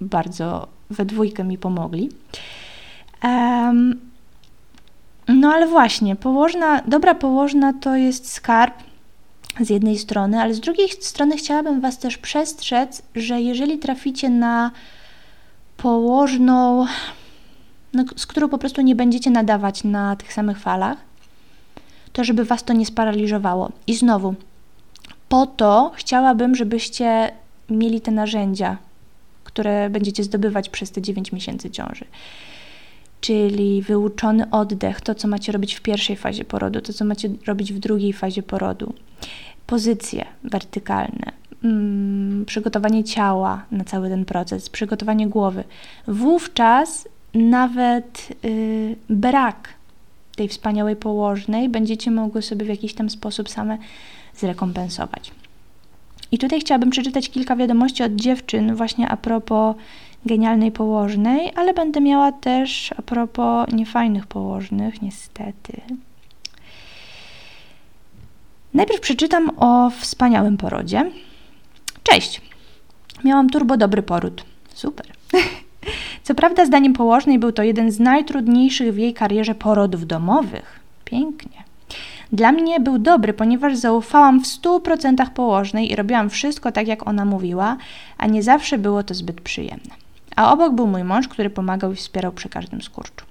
bardzo 0.00 0.68
we 0.90 1.04
dwójkę 1.04 1.44
mi 1.44 1.58
pomogli. 1.58 2.10
Um, 3.24 4.00
no 5.28 5.52
ale 5.52 5.66
właśnie, 5.66 6.16
położna, 6.16 6.82
dobra 6.86 7.14
położna 7.14 7.72
to 7.72 7.96
jest 7.96 8.32
skarb 8.32 8.74
z 9.60 9.70
jednej 9.70 9.98
strony, 9.98 10.40
ale 10.40 10.54
z 10.54 10.60
drugiej 10.60 10.88
strony 10.88 11.36
chciałabym 11.36 11.80
Was 11.80 11.98
też 11.98 12.18
przestrzec, 12.18 13.02
że 13.14 13.40
jeżeli 13.40 13.78
traficie 13.78 14.28
na 14.28 14.70
położną, 15.76 16.86
no, 17.92 18.04
z 18.16 18.26
którą 18.26 18.48
po 18.48 18.58
prostu 18.58 18.82
nie 18.82 18.94
będziecie 18.94 19.30
nadawać 19.30 19.84
na 19.84 20.16
tych 20.16 20.32
samych 20.32 20.58
falach, 20.58 20.98
to 22.12 22.24
żeby 22.24 22.44
Was 22.44 22.64
to 22.64 22.72
nie 22.72 22.86
sparaliżowało. 22.86 23.70
I 23.86 23.94
znowu, 23.94 24.34
po 25.28 25.46
to 25.46 25.92
chciałabym, 25.94 26.54
żebyście 26.54 27.30
mieli 27.70 28.00
te 28.00 28.10
narzędzia, 28.10 28.76
które 29.44 29.90
będziecie 29.90 30.24
zdobywać 30.24 30.68
przez 30.68 30.90
te 30.90 31.02
9 31.02 31.32
miesięcy 31.32 31.70
ciąży. 31.70 32.04
Czyli 33.20 33.82
wyuczony 33.82 34.50
oddech, 34.50 35.00
to 35.00 35.14
co 35.14 35.28
macie 35.28 35.52
robić 35.52 35.74
w 35.74 35.80
pierwszej 35.80 36.16
fazie 36.16 36.44
porodu, 36.44 36.80
to 36.80 36.92
co 36.92 37.04
macie 37.04 37.28
robić 37.46 37.72
w 37.72 37.78
drugiej 37.78 38.12
fazie 38.12 38.42
porodu, 38.42 38.94
pozycje 39.66 40.24
wertykalne, 40.44 41.32
mm, 41.66 42.44
przygotowanie 42.44 43.04
ciała 43.04 43.64
na 43.70 43.84
cały 43.84 44.08
ten 44.08 44.24
proces, 44.24 44.70
przygotowanie 44.70 45.28
głowy. 45.28 45.64
Wówczas 46.08 47.08
nawet 47.34 48.28
y, 48.44 48.96
brak 49.10 49.68
tej 50.36 50.48
wspaniałej 50.48 50.96
położnej 50.96 51.68
będziecie 51.68 52.10
mogły 52.10 52.42
sobie 52.42 52.66
w 52.66 52.68
jakiś 52.68 52.94
tam 52.94 53.10
sposób 53.10 53.48
same 53.48 53.78
zrekompensować. 54.36 55.32
I 56.32 56.38
tutaj 56.38 56.60
chciałabym 56.60 56.90
przeczytać 56.90 57.30
kilka 57.30 57.56
wiadomości 57.56 58.02
od 58.02 58.12
dziewczyn 58.12 58.74
właśnie 58.74 59.08
a 59.08 59.16
propos 59.16 59.76
genialnej 60.26 60.72
położnej, 60.72 61.52
ale 61.56 61.74
będę 61.74 62.00
miała 62.00 62.32
też 62.32 62.94
a 62.96 63.02
propos 63.02 63.72
niefajnych 63.72 64.26
położnych, 64.26 65.02
niestety. 65.02 65.80
Najpierw 68.74 69.00
przeczytam 69.00 69.50
o 69.56 69.90
wspaniałym 69.90 70.56
porodzie. 70.56 71.10
Cześć! 72.10 72.40
Miałam 73.24 73.50
turbo 73.50 73.76
dobry 73.76 74.02
poród. 74.02 74.44
Super. 74.74 75.06
Co 76.24 76.34
prawda, 76.34 76.66
zdaniem 76.66 76.92
położnej 76.92 77.38
był 77.38 77.52
to 77.52 77.62
jeden 77.62 77.90
z 77.90 78.00
najtrudniejszych 78.00 78.94
w 78.94 78.98
jej 78.98 79.14
karierze 79.14 79.54
porodów 79.54 80.06
domowych. 80.06 80.80
Pięknie. 81.04 81.64
Dla 82.32 82.52
mnie 82.52 82.80
był 82.80 82.98
dobry, 82.98 83.32
ponieważ 83.32 83.76
zaufałam 83.76 84.40
w 84.40 84.46
100% 84.46 85.30
położnej 85.30 85.92
i 85.92 85.96
robiłam 85.96 86.30
wszystko 86.30 86.72
tak, 86.72 86.86
jak 86.86 87.06
ona 87.06 87.24
mówiła, 87.24 87.76
a 88.18 88.26
nie 88.26 88.42
zawsze 88.42 88.78
było 88.78 89.02
to 89.02 89.14
zbyt 89.14 89.40
przyjemne 89.40 90.06
a 90.36 90.52
obok 90.52 90.74
był 90.74 90.86
mój 90.86 91.04
mąż, 91.04 91.28
który 91.28 91.50
pomagał 91.50 91.92
i 91.92 91.96
wspierał 91.96 92.32
przy 92.32 92.48
każdym 92.48 92.82
skurczu. 92.82 93.26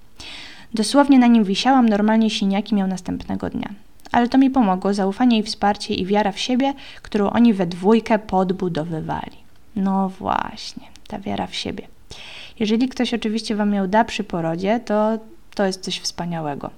Dosłownie 0.73 1.19
na 1.19 1.27
nim 1.27 1.43
wisiałam, 1.43 1.89
normalnie 1.89 2.29
siniaki 2.29 2.75
miał 2.75 2.87
następnego 2.87 3.49
dnia. 3.49 3.69
Ale 4.11 4.29
to 4.29 4.37
mi 4.37 4.49
pomogło, 4.49 4.93
zaufanie 4.93 5.39
i 5.39 5.43
wsparcie 5.43 5.93
i 5.93 6.05
wiara 6.05 6.31
w 6.31 6.39
siebie, 6.39 6.73
którą 7.01 7.29
oni 7.29 7.53
we 7.53 7.65
dwójkę 7.65 8.19
podbudowywali. 8.19 9.37
No 9.75 10.09
właśnie, 10.09 10.87
ta 11.07 11.19
wiara 11.19 11.47
w 11.47 11.55
siebie. 11.55 11.87
Jeżeli 12.59 12.89
ktoś 12.89 13.13
oczywiście 13.13 13.55
Wam 13.55 13.73
ją 13.73 13.87
da 13.87 14.03
przy 14.03 14.23
porodzie, 14.23 14.79
to 14.79 15.19
to 15.55 15.65
jest 15.65 15.81
coś 15.81 15.99
wspaniałego. 15.99 16.69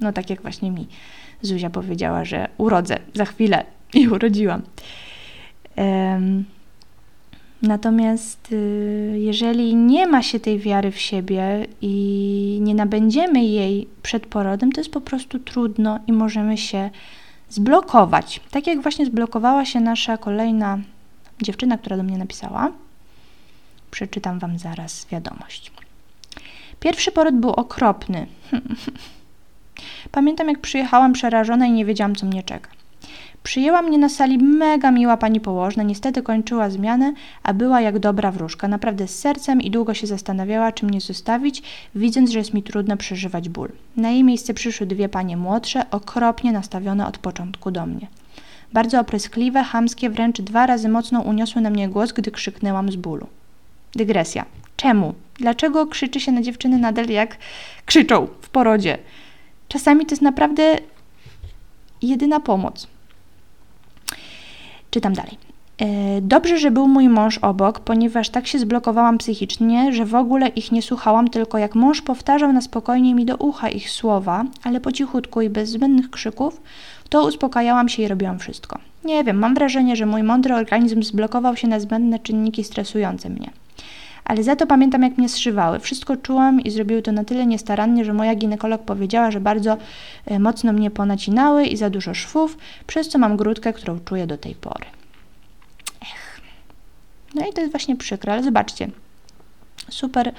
No 0.00 0.12
tak 0.12 0.30
jak 0.30 0.42
właśnie 0.42 0.70
mi 0.70 0.88
Zuzia 1.42 1.70
powiedziała, 1.70 2.24
że 2.24 2.48
urodzę 2.58 2.98
za 3.14 3.24
chwilę 3.24 3.64
i 3.94 4.08
urodziłam. 4.08 4.62
Um, 5.76 6.44
Natomiast 7.62 8.52
y, 8.52 9.16
jeżeli 9.18 9.74
nie 9.74 10.06
ma 10.06 10.22
się 10.22 10.40
tej 10.40 10.58
wiary 10.58 10.90
w 10.90 10.98
siebie 10.98 11.66
i 11.80 12.58
nie 12.62 12.74
nabędziemy 12.74 13.44
jej 13.44 13.88
przed 14.02 14.26
porodem, 14.26 14.72
to 14.72 14.80
jest 14.80 14.90
po 14.90 15.00
prostu 15.00 15.38
trudno 15.38 15.98
i 16.06 16.12
możemy 16.12 16.58
się 16.58 16.90
zblokować. 17.48 18.40
Tak 18.50 18.66
jak 18.66 18.82
właśnie 18.82 19.06
zblokowała 19.06 19.64
się 19.64 19.80
nasza 19.80 20.16
kolejna 20.16 20.78
dziewczyna, 21.42 21.78
która 21.78 21.96
do 21.96 22.02
mnie 22.02 22.18
napisała. 22.18 22.72
Przeczytam 23.90 24.38
Wam 24.38 24.58
zaraz 24.58 25.06
wiadomość. 25.10 25.72
Pierwszy 26.80 27.12
poród 27.12 27.34
był 27.34 27.50
okropny. 27.50 28.26
Pamiętam, 30.12 30.48
jak 30.48 30.58
przyjechałam 30.58 31.12
przerażona 31.12 31.66
i 31.66 31.72
nie 31.72 31.84
wiedziałam, 31.84 32.14
co 32.14 32.26
mnie 32.26 32.42
czeka. 32.42 32.79
Przyjęła 33.50 33.82
mnie 33.82 33.98
na 33.98 34.08
sali 34.08 34.38
mega 34.38 34.90
miła 34.90 35.16
pani 35.16 35.40
położna, 35.40 35.82
niestety 35.82 36.22
kończyła 36.22 36.70
zmianę, 36.70 37.12
a 37.42 37.54
była 37.54 37.80
jak 37.80 37.98
dobra 37.98 38.32
wróżka, 38.32 38.68
naprawdę 38.68 39.08
z 39.08 39.18
sercem 39.18 39.60
i 39.60 39.70
długo 39.70 39.94
się 39.94 40.06
zastanawiała, 40.06 40.72
czy 40.72 40.86
mnie 40.86 41.00
zostawić, 41.00 41.62
widząc, 41.94 42.30
że 42.30 42.38
jest 42.38 42.54
mi 42.54 42.62
trudno 42.62 42.96
przeżywać 42.96 43.48
ból. 43.48 43.68
Na 43.96 44.10
jej 44.10 44.24
miejsce 44.24 44.54
przyszły 44.54 44.86
dwie 44.86 45.08
panie 45.08 45.36
młodsze, 45.36 45.90
okropnie 45.90 46.52
nastawione 46.52 47.06
od 47.06 47.18
początku 47.18 47.70
do 47.70 47.86
mnie. 47.86 48.06
Bardzo 48.72 49.00
opryskliwe, 49.00 49.62
hamskie, 49.64 50.10
wręcz 50.10 50.40
dwa 50.40 50.66
razy 50.66 50.88
mocno 50.88 51.20
uniosły 51.20 51.62
na 51.62 51.70
mnie 51.70 51.88
głos, 51.88 52.12
gdy 52.12 52.30
krzyknęłam 52.30 52.92
z 52.92 52.96
bólu. 52.96 53.26
Dygresja. 53.94 54.44
Czemu? 54.76 55.14
Dlaczego 55.34 55.86
krzyczy 55.86 56.20
się 56.20 56.32
na 56.32 56.42
dziewczyny 56.42 56.78
nadal 56.78 57.06
jak 57.06 57.36
krzyczą 57.86 58.28
w 58.40 58.48
porodzie? 58.48 58.98
Czasami 59.68 60.06
to 60.06 60.12
jest 60.12 60.22
naprawdę 60.22 60.76
jedyna 62.02 62.40
pomoc. 62.40 62.99
Czytam 64.90 65.12
dalej. 65.12 65.38
E, 65.78 66.20
dobrze, 66.20 66.58
że 66.58 66.70
był 66.70 66.88
mój 66.88 67.08
mąż 67.08 67.38
obok, 67.38 67.80
ponieważ 67.80 68.28
tak 68.28 68.46
się 68.46 68.58
zblokowałam 68.58 69.18
psychicznie, 69.18 69.92
że 69.92 70.04
w 70.04 70.14
ogóle 70.14 70.48
ich 70.48 70.72
nie 70.72 70.82
słuchałam, 70.82 71.28
tylko 71.28 71.58
jak 71.58 71.74
mąż 71.74 72.02
powtarzał 72.02 72.52
na 72.52 72.60
spokojnie 72.60 73.14
mi 73.14 73.24
do 73.24 73.36
ucha 73.36 73.68
ich 73.68 73.90
słowa, 73.90 74.44
ale 74.64 74.80
po 74.80 74.92
cichutku 74.92 75.40
i 75.40 75.50
bez 75.50 75.70
zbędnych 75.70 76.10
krzyków, 76.10 76.60
to 77.08 77.26
uspokajałam 77.26 77.88
się 77.88 78.02
i 78.02 78.08
robiłam 78.08 78.38
wszystko. 78.38 78.78
Nie 79.04 79.24
wiem, 79.24 79.38
mam 79.38 79.54
wrażenie, 79.54 79.96
że 79.96 80.06
mój 80.06 80.22
mądry 80.22 80.54
organizm 80.54 81.02
zblokował 81.02 81.56
się 81.56 81.68
na 81.68 81.80
zbędne 81.80 82.18
czynniki 82.18 82.64
stresujące 82.64 83.30
mnie. 83.30 83.50
Ale 84.24 84.42
za 84.42 84.56
to 84.56 84.66
pamiętam, 84.66 85.02
jak 85.02 85.18
mnie 85.18 85.28
zszywały. 85.28 85.78
Wszystko 85.78 86.16
czułam 86.16 86.60
i 86.60 86.70
zrobiły 86.70 87.02
to 87.02 87.12
na 87.12 87.24
tyle 87.24 87.46
niestarannie, 87.46 88.04
że 88.04 88.12
moja 88.12 88.34
ginekolog 88.34 88.82
powiedziała, 88.82 89.30
że 89.30 89.40
bardzo 89.40 89.76
e, 90.26 90.38
mocno 90.38 90.72
mnie 90.72 90.90
ponacinały 90.90 91.64
i 91.66 91.76
za 91.76 91.90
dużo 91.90 92.14
szwów, 92.14 92.58
przez 92.86 93.08
co 93.08 93.18
mam 93.18 93.36
grudkę, 93.36 93.72
którą 93.72 94.00
czuję 94.00 94.26
do 94.26 94.38
tej 94.38 94.54
pory. 94.54 94.84
Ech. 96.02 96.40
No 97.34 97.46
i 97.48 97.52
to 97.52 97.60
jest 97.60 97.72
właśnie 97.72 97.96
przykre, 97.96 98.32
ale 98.32 98.42
zobaczcie. 98.42 98.90
Super 99.88 100.32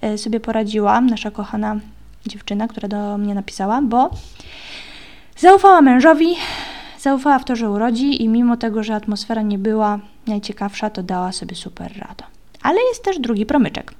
e, 0.00 0.18
sobie 0.18 0.40
poradziła 0.40 1.00
nasza 1.00 1.30
kochana 1.30 1.80
dziewczyna, 2.26 2.68
która 2.68 2.88
do 2.88 3.18
mnie 3.18 3.34
napisała, 3.34 3.82
bo 3.82 4.10
zaufała 5.36 5.80
mężowi, 5.80 6.36
zaufała 7.00 7.38
w 7.38 7.44
to, 7.44 7.56
że 7.56 7.70
urodzi 7.70 8.22
i 8.22 8.28
mimo 8.28 8.56
tego, 8.56 8.82
że 8.82 8.94
atmosfera 8.94 9.42
nie 9.42 9.58
była 9.58 9.98
najciekawsza, 10.26 10.90
to 10.90 11.02
dała 11.02 11.32
sobie 11.32 11.56
super 11.56 11.98
radę. 11.98 12.37
Ale 12.68 12.78
jest 12.88 13.04
też 13.04 13.18
drugi 13.18 13.46
promyczek 13.46 13.94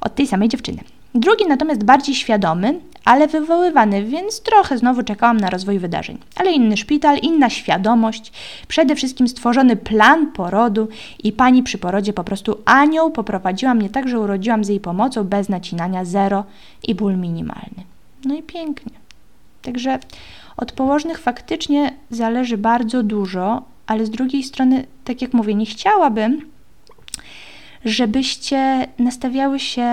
od 0.00 0.14
tej 0.14 0.26
samej 0.26 0.48
dziewczyny. 0.48 0.78
Drugi 1.14 1.46
natomiast 1.46 1.84
bardziej 1.84 2.14
świadomy, 2.14 2.80
ale 3.04 3.28
wywoływany, 3.28 4.04
więc 4.04 4.40
trochę 4.40 4.78
znowu 4.78 5.02
czekałam 5.02 5.36
na 5.36 5.50
rozwój 5.50 5.78
wydarzeń. 5.78 6.18
Ale 6.36 6.52
inny 6.52 6.76
szpital, 6.76 7.18
inna 7.18 7.50
świadomość, 7.50 8.32
przede 8.68 8.96
wszystkim 8.96 9.28
stworzony 9.28 9.76
plan 9.76 10.32
porodu 10.32 10.88
i 11.24 11.32
pani 11.32 11.62
przy 11.62 11.78
porodzie 11.78 12.12
po 12.12 12.24
prostu 12.24 12.58
anioł 12.64 13.10
poprowadziła 13.10 13.74
mnie 13.74 13.90
tak, 13.90 14.08
że 14.08 14.20
urodziłam 14.20 14.64
z 14.64 14.68
jej 14.68 14.80
pomocą 14.80 15.24
bez 15.24 15.48
nacinania 15.48 16.04
zero 16.04 16.44
i 16.88 16.94
ból 16.94 17.16
minimalny. 17.16 17.84
No 18.24 18.34
i 18.34 18.42
pięknie. 18.42 18.92
Także 19.62 19.98
od 20.56 20.72
położnych 20.72 21.18
faktycznie 21.18 21.94
zależy 22.10 22.58
bardzo 22.58 23.02
dużo, 23.02 23.62
ale 23.86 24.06
z 24.06 24.10
drugiej 24.10 24.42
strony, 24.42 24.86
tak 25.04 25.22
jak 25.22 25.32
mówię, 25.32 25.54
nie 25.54 25.66
chciałabym, 25.66 26.51
żebyście 27.84 28.86
nastawiały 28.98 29.60
się 29.60 29.86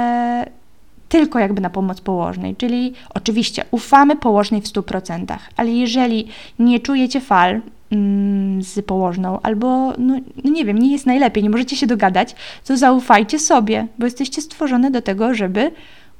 tylko 1.09 1.39
jakby 1.39 1.61
na 1.61 1.69
pomoc 1.69 2.01
położnej, 2.01 2.55
czyli 2.55 2.93
oczywiście 3.09 3.65
ufamy 3.71 4.15
położnej 4.15 4.61
w 4.61 4.65
100%, 4.65 5.37
ale 5.55 5.71
jeżeli 5.71 6.27
nie 6.59 6.79
czujecie 6.79 7.21
fal 7.21 7.61
mm, 7.91 8.63
z 8.63 8.85
położną, 8.85 9.39
albo 9.41 9.93
no, 9.97 10.19
no 10.43 10.51
nie 10.51 10.65
wiem, 10.65 10.77
nie 10.77 10.91
jest 10.91 11.05
najlepiej, 11.05 11.43
nie 11.43 11.49
możecie 11.49 11.75
się 11.75 11.87
dogadać, 11.87 12.35
to 12.65 12.77
zaufajcie 12.77 13.39
sobie, 13.39 13.87
bo 13.99 14.05
jesteście 14.05 14.41
stworzone 14.41 14.91
do 14.91 15.01
tego, 15.01 15.33
żeby 15.33 15.71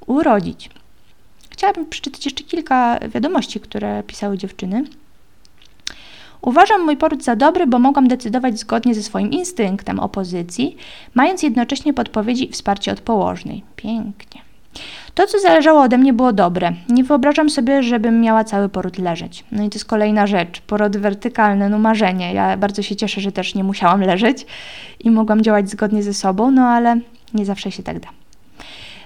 urodzić. 0.07 0.69
Chciałabym 1.49 1.85
przeczytać 1.85 2.25
jeszcze 2.25 2.43
kilka 2.43 2.99
wiadomości, 3.13 3.59
które 3.59 4.03
pisały 4.03 4.37
dziewczyny. 4.37 4.83
Uważam 6.41 6.85
mój 6.85 6.97
poród 6.97 7.23
za 7.23 7.35
dobry, 7.35 7.67
bo 7.67 7.79
mogłam 7.79 8.07
decydować 8.07 8.59
zgodnie 8.59 8.95
ze 8.95 9.03
swoim 9.03 9.31
instynktem 9.31 9.99
opozycji, 9.99 10.77
mając 11.15 11.43
jednocześnie 11.43 11.93
podpowiedzi 11.93 12.49
i 12.49 12.51
wsparcie 12.51 12.91
od 12.91 13.01
położnej. 13.01 13.63
Pięknie. 13.75 14.41
To, 15.13 15.27
co 15.27 15.39
zależało 15.39 15.81
ode 15.81 15.97
mnie, 15.97 16.13
było 16.13 16.33
dobre. 16.33 16.71
Nie 16.89 17.03
wyobrażam 17.03 17.49
sobie, 17.49 17.83
żebym 17.83 18.21
miała 18.21 18.43
cały 18.43 18.69
poród 18.69 18.97
leżeć. 18.97 19.43
No 19.51 19.63
i 19.63 19.69
to 19.69 19.75
jest 19.75 19.85
kolejna 19.85 20.27
rzecz. 20.27 20.61
Porody 20.61 20.99
wertykalne, 20.99 21.69
no 21.69 21.79
marzenie. 21.79 22.33
Ja 22.33 22.57
bardzo 22.57 22.81
się 22.81 22.95
cieszę, 22.95 23.21
że 23.21 23.31
też 23.31 23.55
nie 23.55 23.63
musiałam 23.63 24.01
leżeć 24.01 24.45
i 24.99 25.11
mogłam 25.11 25.41
działać 25.41 25.69
zgodnie 25.69 26.03
ze 26.03 26.13
sobą, 26.13 26.51
no 26.51 26.61
ale 26.61 26.99
nie 27.33 27.45
zawsze 27.45 27.71
się 27.71 27.83
tak 27.83 27.99
da. 27.99 28.18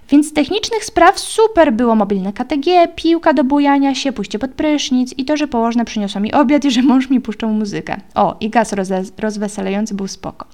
Więc 0.10 0.34
technicznych 0.34 0.86
spraw 0.86 1.20
super 1.20 1.74
było 1.74 1.96
mobilne 1.96 2.34
KTG, 2.34 2.88
piłka 2.96 3.34
do 3.34 3.44
bujania 3.44 3.96
się, 3.96 4.12
pójście 4.12 4.39
pod 4.39 4.52
prysznic 4.52 5.13
i 5.18 5.26
to, 5.26 5.38
że 5.38 5.48
położne 5.48 5.86
przyniosło 5.86 6.22
mi 6.22 6.34
obiad 6.34 6.66
i 6.66 6.72
że 6.72 6.82
mąż 6.82 7.10
mi 7.10 7.22
puszczał 7.22 7.50
muzykę. 7.50 7.98
O, 8.16 8.38
i 8.39 8.50
gaz 8.50 8.74
rozweselający 9.20 9.96
był 9.96 10.08
spoko. 10.08 10.46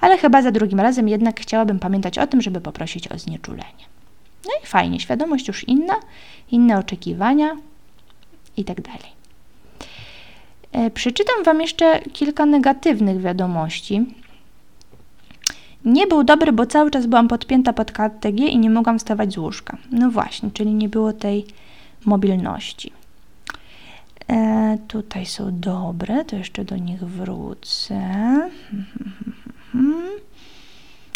Ale 0.00 0.18
chyba 0.18 0.42
za 0.42 0.50
drugim 0.50 0.80
razem 0.80 1.08
jednak 1.08 1.40
chciałabym 1.40 1.78
pamiętać 1.78 2.18
o 2.18 2.26
tym, 2.26 2.42
żeby 2.42 2.60
poprosić 2.60 3.08
o 3.08 3.18
znieczulenie. 3.18 3.84
No 4.44 4.50
i 4.64 4.66
fajnie, 4.66 5.00
świadomość 5.00 5.48
już 5.48 5.68
inna, 5.68 5.94
inne 6.50 6.78
oczekiwania 6.78 7.56
i 8.56 8.64
tak 8.64 8.80
dalej. 8.80 9.20
E, 10.72 10.90
przeczytam 10.90 11.44
Wam 11.44 11.60
jeszcze 11.60 12.00
kilka 12.00 12.46
negatywnych 12.46 13.20
wiadomości. 13.20 14.06
Nie 15.84 16.06
był 16.06 16.24
dobry, 16.24 16.52
bo 16.52 16.66
cały 16.66 16.90
czas 16.90 17.06
byłam 17.06 17.28
podpięta 17.28 17.72
pod 17.72 17.92
KTG 17.92 18.38
i 18.38 18.58
nie 18.58 18.70
mogłam 18.70 18.98
wstawać 18.98 19.32
z 19.32 19.38
łóżka. 19.38 19.76
No 19.90 20.10
właśnie, 20.10 20.50
czyli 20.50 20.74
nie 20.74 20.88
było 20.88 21.12
tej 21.12 21.46
mobilności. 22.04 22.92
E, 24.28 24.78
tutaj 24.88 25.26
są 25.26 25.60
dobre, 25.60 26.24
to 26.24 26.36
jeszcze 26.36 26.64
do 26.64 26.76
nich 26.76 27.00
wrócę. 27.00 28.00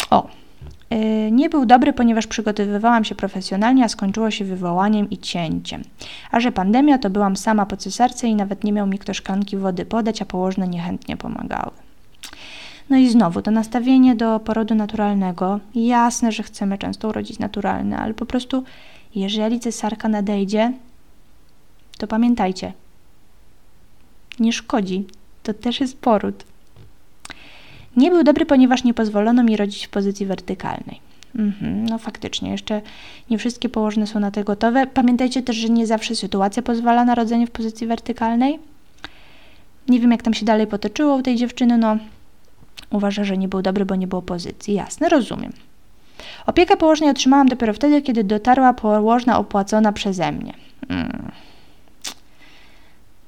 O, 0.09 0.27
e, 0.89 1.31
nie 1.31 1.49
był 1.49 1.65
dobry, 1.65 1.93
ponieważ 1.93 2.27
przygotowywałam 2.27 3.03
się 3.03 3.15
profesjonalnie, 3.15 3.83
a 3.83 3.89
skończyło 3.89 4.31
się 4.31 4.45
wywołaniem 4.45 5.09
i 5.09 5.17
cięciem. 5.17 5.81
A 6.31 6.39
że 6.39 6.51
pandemia, 6.51 6.97
to 6.97 7.09
byłam 7.09 7.35
sama 7.35 7.65
po 7.65 7.77
cesarce 7.77 8.27
i 8.27 8.35
nawet 8.35 8.63
nie 8.63 8.71
miał 8.71 8.87
mi 8.87 8.99
kto 8.99 9.13
szklanki 9.13 9.57
wody 9.57 9.85
podać, 9.85 10.21
a 10.21 10.25
położne 10.25 10.67
niechętnie 10.67 11.17
pomagały. 11.17 11.84
No 12.89 12.97
i 12.97 13.09
znowu 13.09 13.41
to 13.41 13.51
nastawienie 13.51 14.15
do 14.15 14.39
porodu 14.39 14.75
naturalnego. 14.75 15.59
Jasne, 15.75 16.31
że 16.31 16.43
chcemy 16.43 16.77
często 16.77 17.07
urodzić 17.07 17.39
naturalne, 17.39 17.97
ale 17.97 18.13
po 18.13 18.25
prostu 18.25 18.63
jeżeli 19.15 19.59
cesarka 19.59 20.09
nadejdzie, 20.09 20.73
to 21.97 22.07
pamiętajcie, 22.07 22.73
nie 24.39 24.53
szkodzi. 24.53 25.05
To 25.43 25.53
też 25.53 25.79
jest 25.79 25.97
poród. 25.97 26.43
Nie 27.97 28.11
był 28.11 28.23
dobry, 28.23 28.45
ponieważ 28.45 28.83
nie 28.83 28.93
pozwolono 28.93 29.43
mi 29.43 29.57
rodzić 29.57 29.87
w 29.87 29.89
pozycji 29.89 30.25
wertykalnej. 30.25 30.99
Mhm, 31.35 31.85
no 31.85 31.97
faktycznie, 31.97 32.51
jeszcze 32.51 32.81
nie 33.29 33.37
wszystkie 33.37 33.69
położne 33.69 34.07
są 34.07 34.19
na 34.19 34.31
to 34.31 34.43
gotowe. 34.43 34.87
Pamiętajcie 34.87 35.41
też, 35.41 35.55
że 35.55 35.69
nie 35.69 35.87
zawsze 35.87 36.15
sytuacja 36.15 36.63
pozwala 36.63 37.05
na 37.05 37.15
rodzenie 37.15 37.47
w 37.47 37.51
pozycji 37.51 37.87
wertykalnej. 37.87 38.59
Nie 39.87 39.99
wiem, 39.99 40.11
jak 40.11 40.21
tam 40.21 40.33
się 40.33 40.45
dalej 40.45 40.67
potoczyło 40.67 41.15
u 41.15 41.21
tej 41.21 41.35
dziewczyny, 41.35 41.77
no 41.77 41.97
Uważa, 42.95 43.23
że 43.23 43.37
nie 43.37 43.47
był 43.47 43.61
dobry, 43.61 43.85
bo 43.85 43.95
nie 43.95 44.07
było 44.07 44.21
pozycji. 44.21 44.73
Jasne, 44.73 45.09
rozumiem. 45.09 45.53
Opiekę 46.45 46.77
położnej 46.77 47.09
otrzymałam 47.09 47.47
dopiero 47.47 47.73
wtedy, 47.73 48.01
kiedy 48.01 48.23
dotarła 48.23 48.73
położna 48.73 49.39
opłacona 49.39 49.91
przeze 49.91 50.31
mnie. 50.31 50.53
Hmm. 50.87 51.31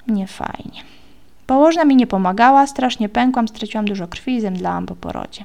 Nie 0.07 0.27
fajnie. 0.27 0.81
Położna 1.47 1.85
mi 1.85 1.95
nie 1.95 2.07
pomagała, 2.07 2.67
strasznie 2.67 3.09
pękłam, 3.09 3.47
straciłam 3.47 3.85
dużo 3.85 4.07
krwi 4.07 4.35
i 4.35 4.41
zemdlałam 4.41 4.85
po 4.85 4.95
porodzie. 4.95 5.43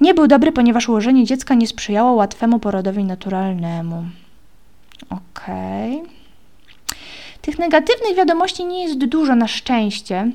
Nie 0.00 0.14
był 0.14 0.26
dobry, 0.26 0.52
ponieważ 0.52 0.88
ułożenie 0.88 1.24
dziecka 1.24 1.54
nie 1.54 1.66
sprzyjało 1.66 2.12
łatwemu 2.12 2.58
porodowi 2.58 3.04
naturalnemu. 3.04 4.04
Okej. 5.10 5.96
Okay. 5.96 6.10
Tych 7.42 7.58
negatywnych 7.58 8.16
wiadomości 8.16 8.64
nie 8.64 8.84
jest 8.84 9.04
dużo 9.04 9.34
na 9.34 9.48
szczęście 9.48 10.32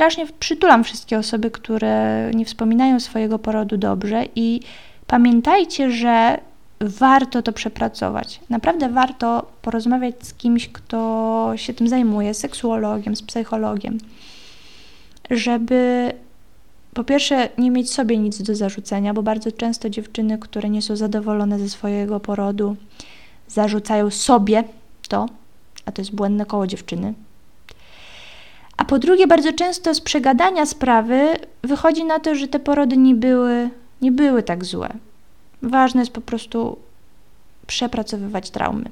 strasznie 0.00 0.26
przytulam 0.38 0.84
wszystkie 0.84 1.18
osoby, 1.18 1.50
które 1.50 2.30
nie 2.34 2.44
wspominają 2.44 3.00
swojego 3.00 3.38
porodu 3.38 3.76
dobrze 3.76 4.24
i 4.36 4.60
pamiętajcie, 5.06 5.90
że 5.90 6.38
warto 6.80 7.42
to 7.42 7.52
przepracować. 7.52 8.40
Naprawdę 8.50 8.88
warto 8.88 9.50
porozmawiać 9.62 10.14
z 10.26 10.34
kimś, 10.34 10.68
kto 10.68 11.52
się 11.56 11.74
tym 11.74 11.88
zajmuje, 11.88 12.34
seksuologiem, 12.34 13.16
z 13.16 13.22
psychologiem, 13.22 13.98
żeby 15.30 16.12
po 16.94 17.04
pierwsze 17.04 17.48
nie 17.58 17.70
mieć 17.70 17.90
sobie 17.90 18.18
nic 18.18 18.42
do 18.42 18.54
zarzucenia, 18.54 19.14
bo 19.14 19.22
bardzo 19.22 19.52
często 19.52 19.90
dziewczyny, 19.90 20.38
które 20.38 20.70
nie 20.70 20.82
są 20.82 20.96
zadowolone 20.96 21.58
ze 21.58 21.68
swojego 21.68 22.20
porodu, 22.20 22.76
zarzucają 23.48 24.10
sobie 24.10 24.64
to, 25.08 25.26
a 25.86 25.92
to 25.92 26.02
jest 26.02 26.14
błędne 26.14 26.46
koło 26.46 26.66
dziewczyny, 26.66 27.14
po 28.90 28.98
drugie, 28.98 29.26
bardzo 29.26 29.52
często 29.52 29.94
z 29.94 30.00
przegadania 30.00 30.66
sprawy 30.66 31.36
wychodzi 31.62 32.04
na 32.04 32.20
to, 32.20 32.34
że 32.34 32.48
te 32.48 32.58
porody 32.58 32.96
nie 32.96 33.14
były, 33.14 33.70
nie 34.02 34.12
były 34.12 34.42
tak 34.42 34.64
złe. 34.64 34.88
Ważne 35.62 36.00
jest 36.00 36.12
po 36.12 36.20
prostu 36.20 36.76
przepracowywać 37.66 38.50
traumy. 38.50 38.84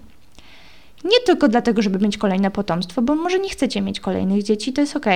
Nie 1.05 1.21
tylko 1.27 1.49
dlatego, 1.49 1.83
żeby 1.83 1.99
mieć 1.99 2.19
kolejne 2.19 2.51
potomstwo, 2.51 3.03
bo 3.03 3.15
może 3.15 3.39
nie 3.39 3.49
chcecie 3.49 3.81
mieć 3.81 4.01
kolejnych 4.01 4.43
dzieci, 4.43 4.73
to 4.73 4.81
jest 4.81 4.97
ok. 4.97 5.07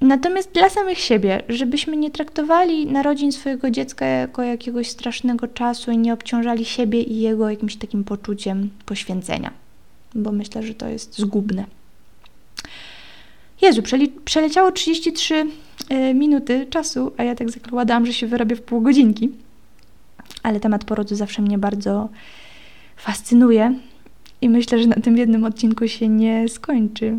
Natomiast 0.00 0.52
dla 0.52 0.70
samych 0.70 0.98
siebie, 0.98 1.42
żebyśmy 1.48 1.96
nie 1.96 2.10
traktowali 2.10 2.86
narodzin 2.86 3.32
swojego 3.32 3.70
dziecka 3.70 4.06
jako 4.06 4.42
jakiegoś 4.42 4.88
strasznego 4.88 5.48
czasu 5.48 5.90
i 5.90 5.98
nie 5.98 6.12
obciążali 6.12 6.64
siebie 6.64 7.02
i 7.02 7.20
jego 7.20 7.50
jakimś 7.50 7.76
takim 7.76 8.04
poczuciem 8.04 8.70
poświęcenia, 8.86 9.50
bo 10.14 10.32
myślę, 10.32 10.62
że 10.62 10.74
to 10.74 10.88
jest 10.88 11.18
zgubne. 11.18 11.79
Jezu, 13.62 13.82
przeleciało 14.24 14.72
33 14.72 15.34
y, 15.90 16.14
minuty 16.14 16.66
czasu, 16.70 17.12
a 17.16 17.24
ja 17.24 17.34
tak 17.34 17.50
zakładałam, 17.50 18.06
że 18.06 18.12
się 18.12 18.26
wyrobię 18.26 18.56
w 18.56 18.62
pół 18.62 18.80
godzinki. 18.80 19.30
Ale 20.42 20.60
temat 20.60 20.84
porodu 20.84 21.14
zawsze 21.14 21.42
mnie 21.42 21.58
bardzo 21.58 22.08
fascynuje 22.96 23.74
i 24.42 24.48
myślę, 24.48 24.82
że 24.82 24.88
na 24.88 24.96
tym 24.96 25.16
jednym 25.16 25.44
odcinku 25.44 25.88
się 25.88 26.08
nie 26.08 26.48
skończy. 26.48 27.18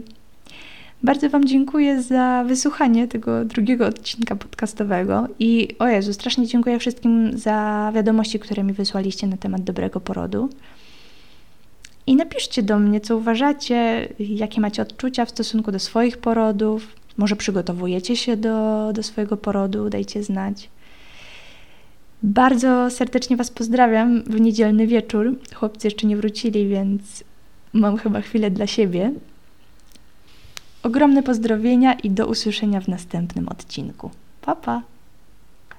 Bardzo 1.04 1.30
Wam 1.30 1.45
dziękuję 1.45 2.01
za 2.01 2.43
wysłuchanie 2.47 3.08
tego 3.08 3.45
drugiego 3.45 3.86
odcinka 3.86 4.36
podcastowego 4.36 5.27
i 5.39 5.67
o 5.80 5.88
Jezu, 5.88 6.13
strasznie 6.13 6.47
dziękuję 6.47 6.80
wszystkim 6.80 7.38
za 7.38 7.91
wiadomości, 7.95 8.39
które 8.39 8.63
mi 8.63 8.73
wysłaliście 8.73 9.27
na 9.27 9.38
temat 9.38 9.63
dobrego 9.63 9.99
porodu. 9.99 10.49
I 12.12 12.15
napiszcie 12.15 12.63
do 12.63 12.80
mnie, 12.80 13.02
co 13.02 13.17
uważacie, 13.17 14.08
jakie 14.19 14.62
macie 14.62 14.82
odczucia 14.82 15.26
w 15.26 15.30
stosunku 15.30 15.71
do 15.71 15.80
swoich 15.80 16.17
porodów. 16.17 16.95
Może 17.17 17.36
przygotowujecie 17.36 18.15
się 18.15 18.38
do, 18.38 18.89
do 18.93 19.04
swojego 19.04 19.38
porodu, 19.38 19.89
dajcie 19.89 20.24
znać. 20.24 20.69
Bardzo 22.24 22.89
serdecznie 22.89 23.38
Was 23.38 23.52
pozdrawiam 23.52 24.24
w 24.24 24.41
niedzielny 24.41 24.88
wieczór. 24.88 25.36
Chłopcy 25.56 25.88
jeszcze 25.88 26.08
nie 26.08 26.17
wrócili, 26.17 26.67
więc 26.67 27.24
mam 27.74 27.97
chyba 27.97 28.21
chwilę 28.21 28.52
dla 28.52 28.67
siebie. 28.67 29.13
Ogromne 30.84 31.24
pozdrowienia 31.24 31.93
i 31.93 32.09
do 32.09 32.28
usłyszenia 32.28 32.82
w 32.82 32.88
następnym 32.88 33.49
odcinku. 33.49 34.12
Pa, 34.41 34.55
pa! 34.55 34.82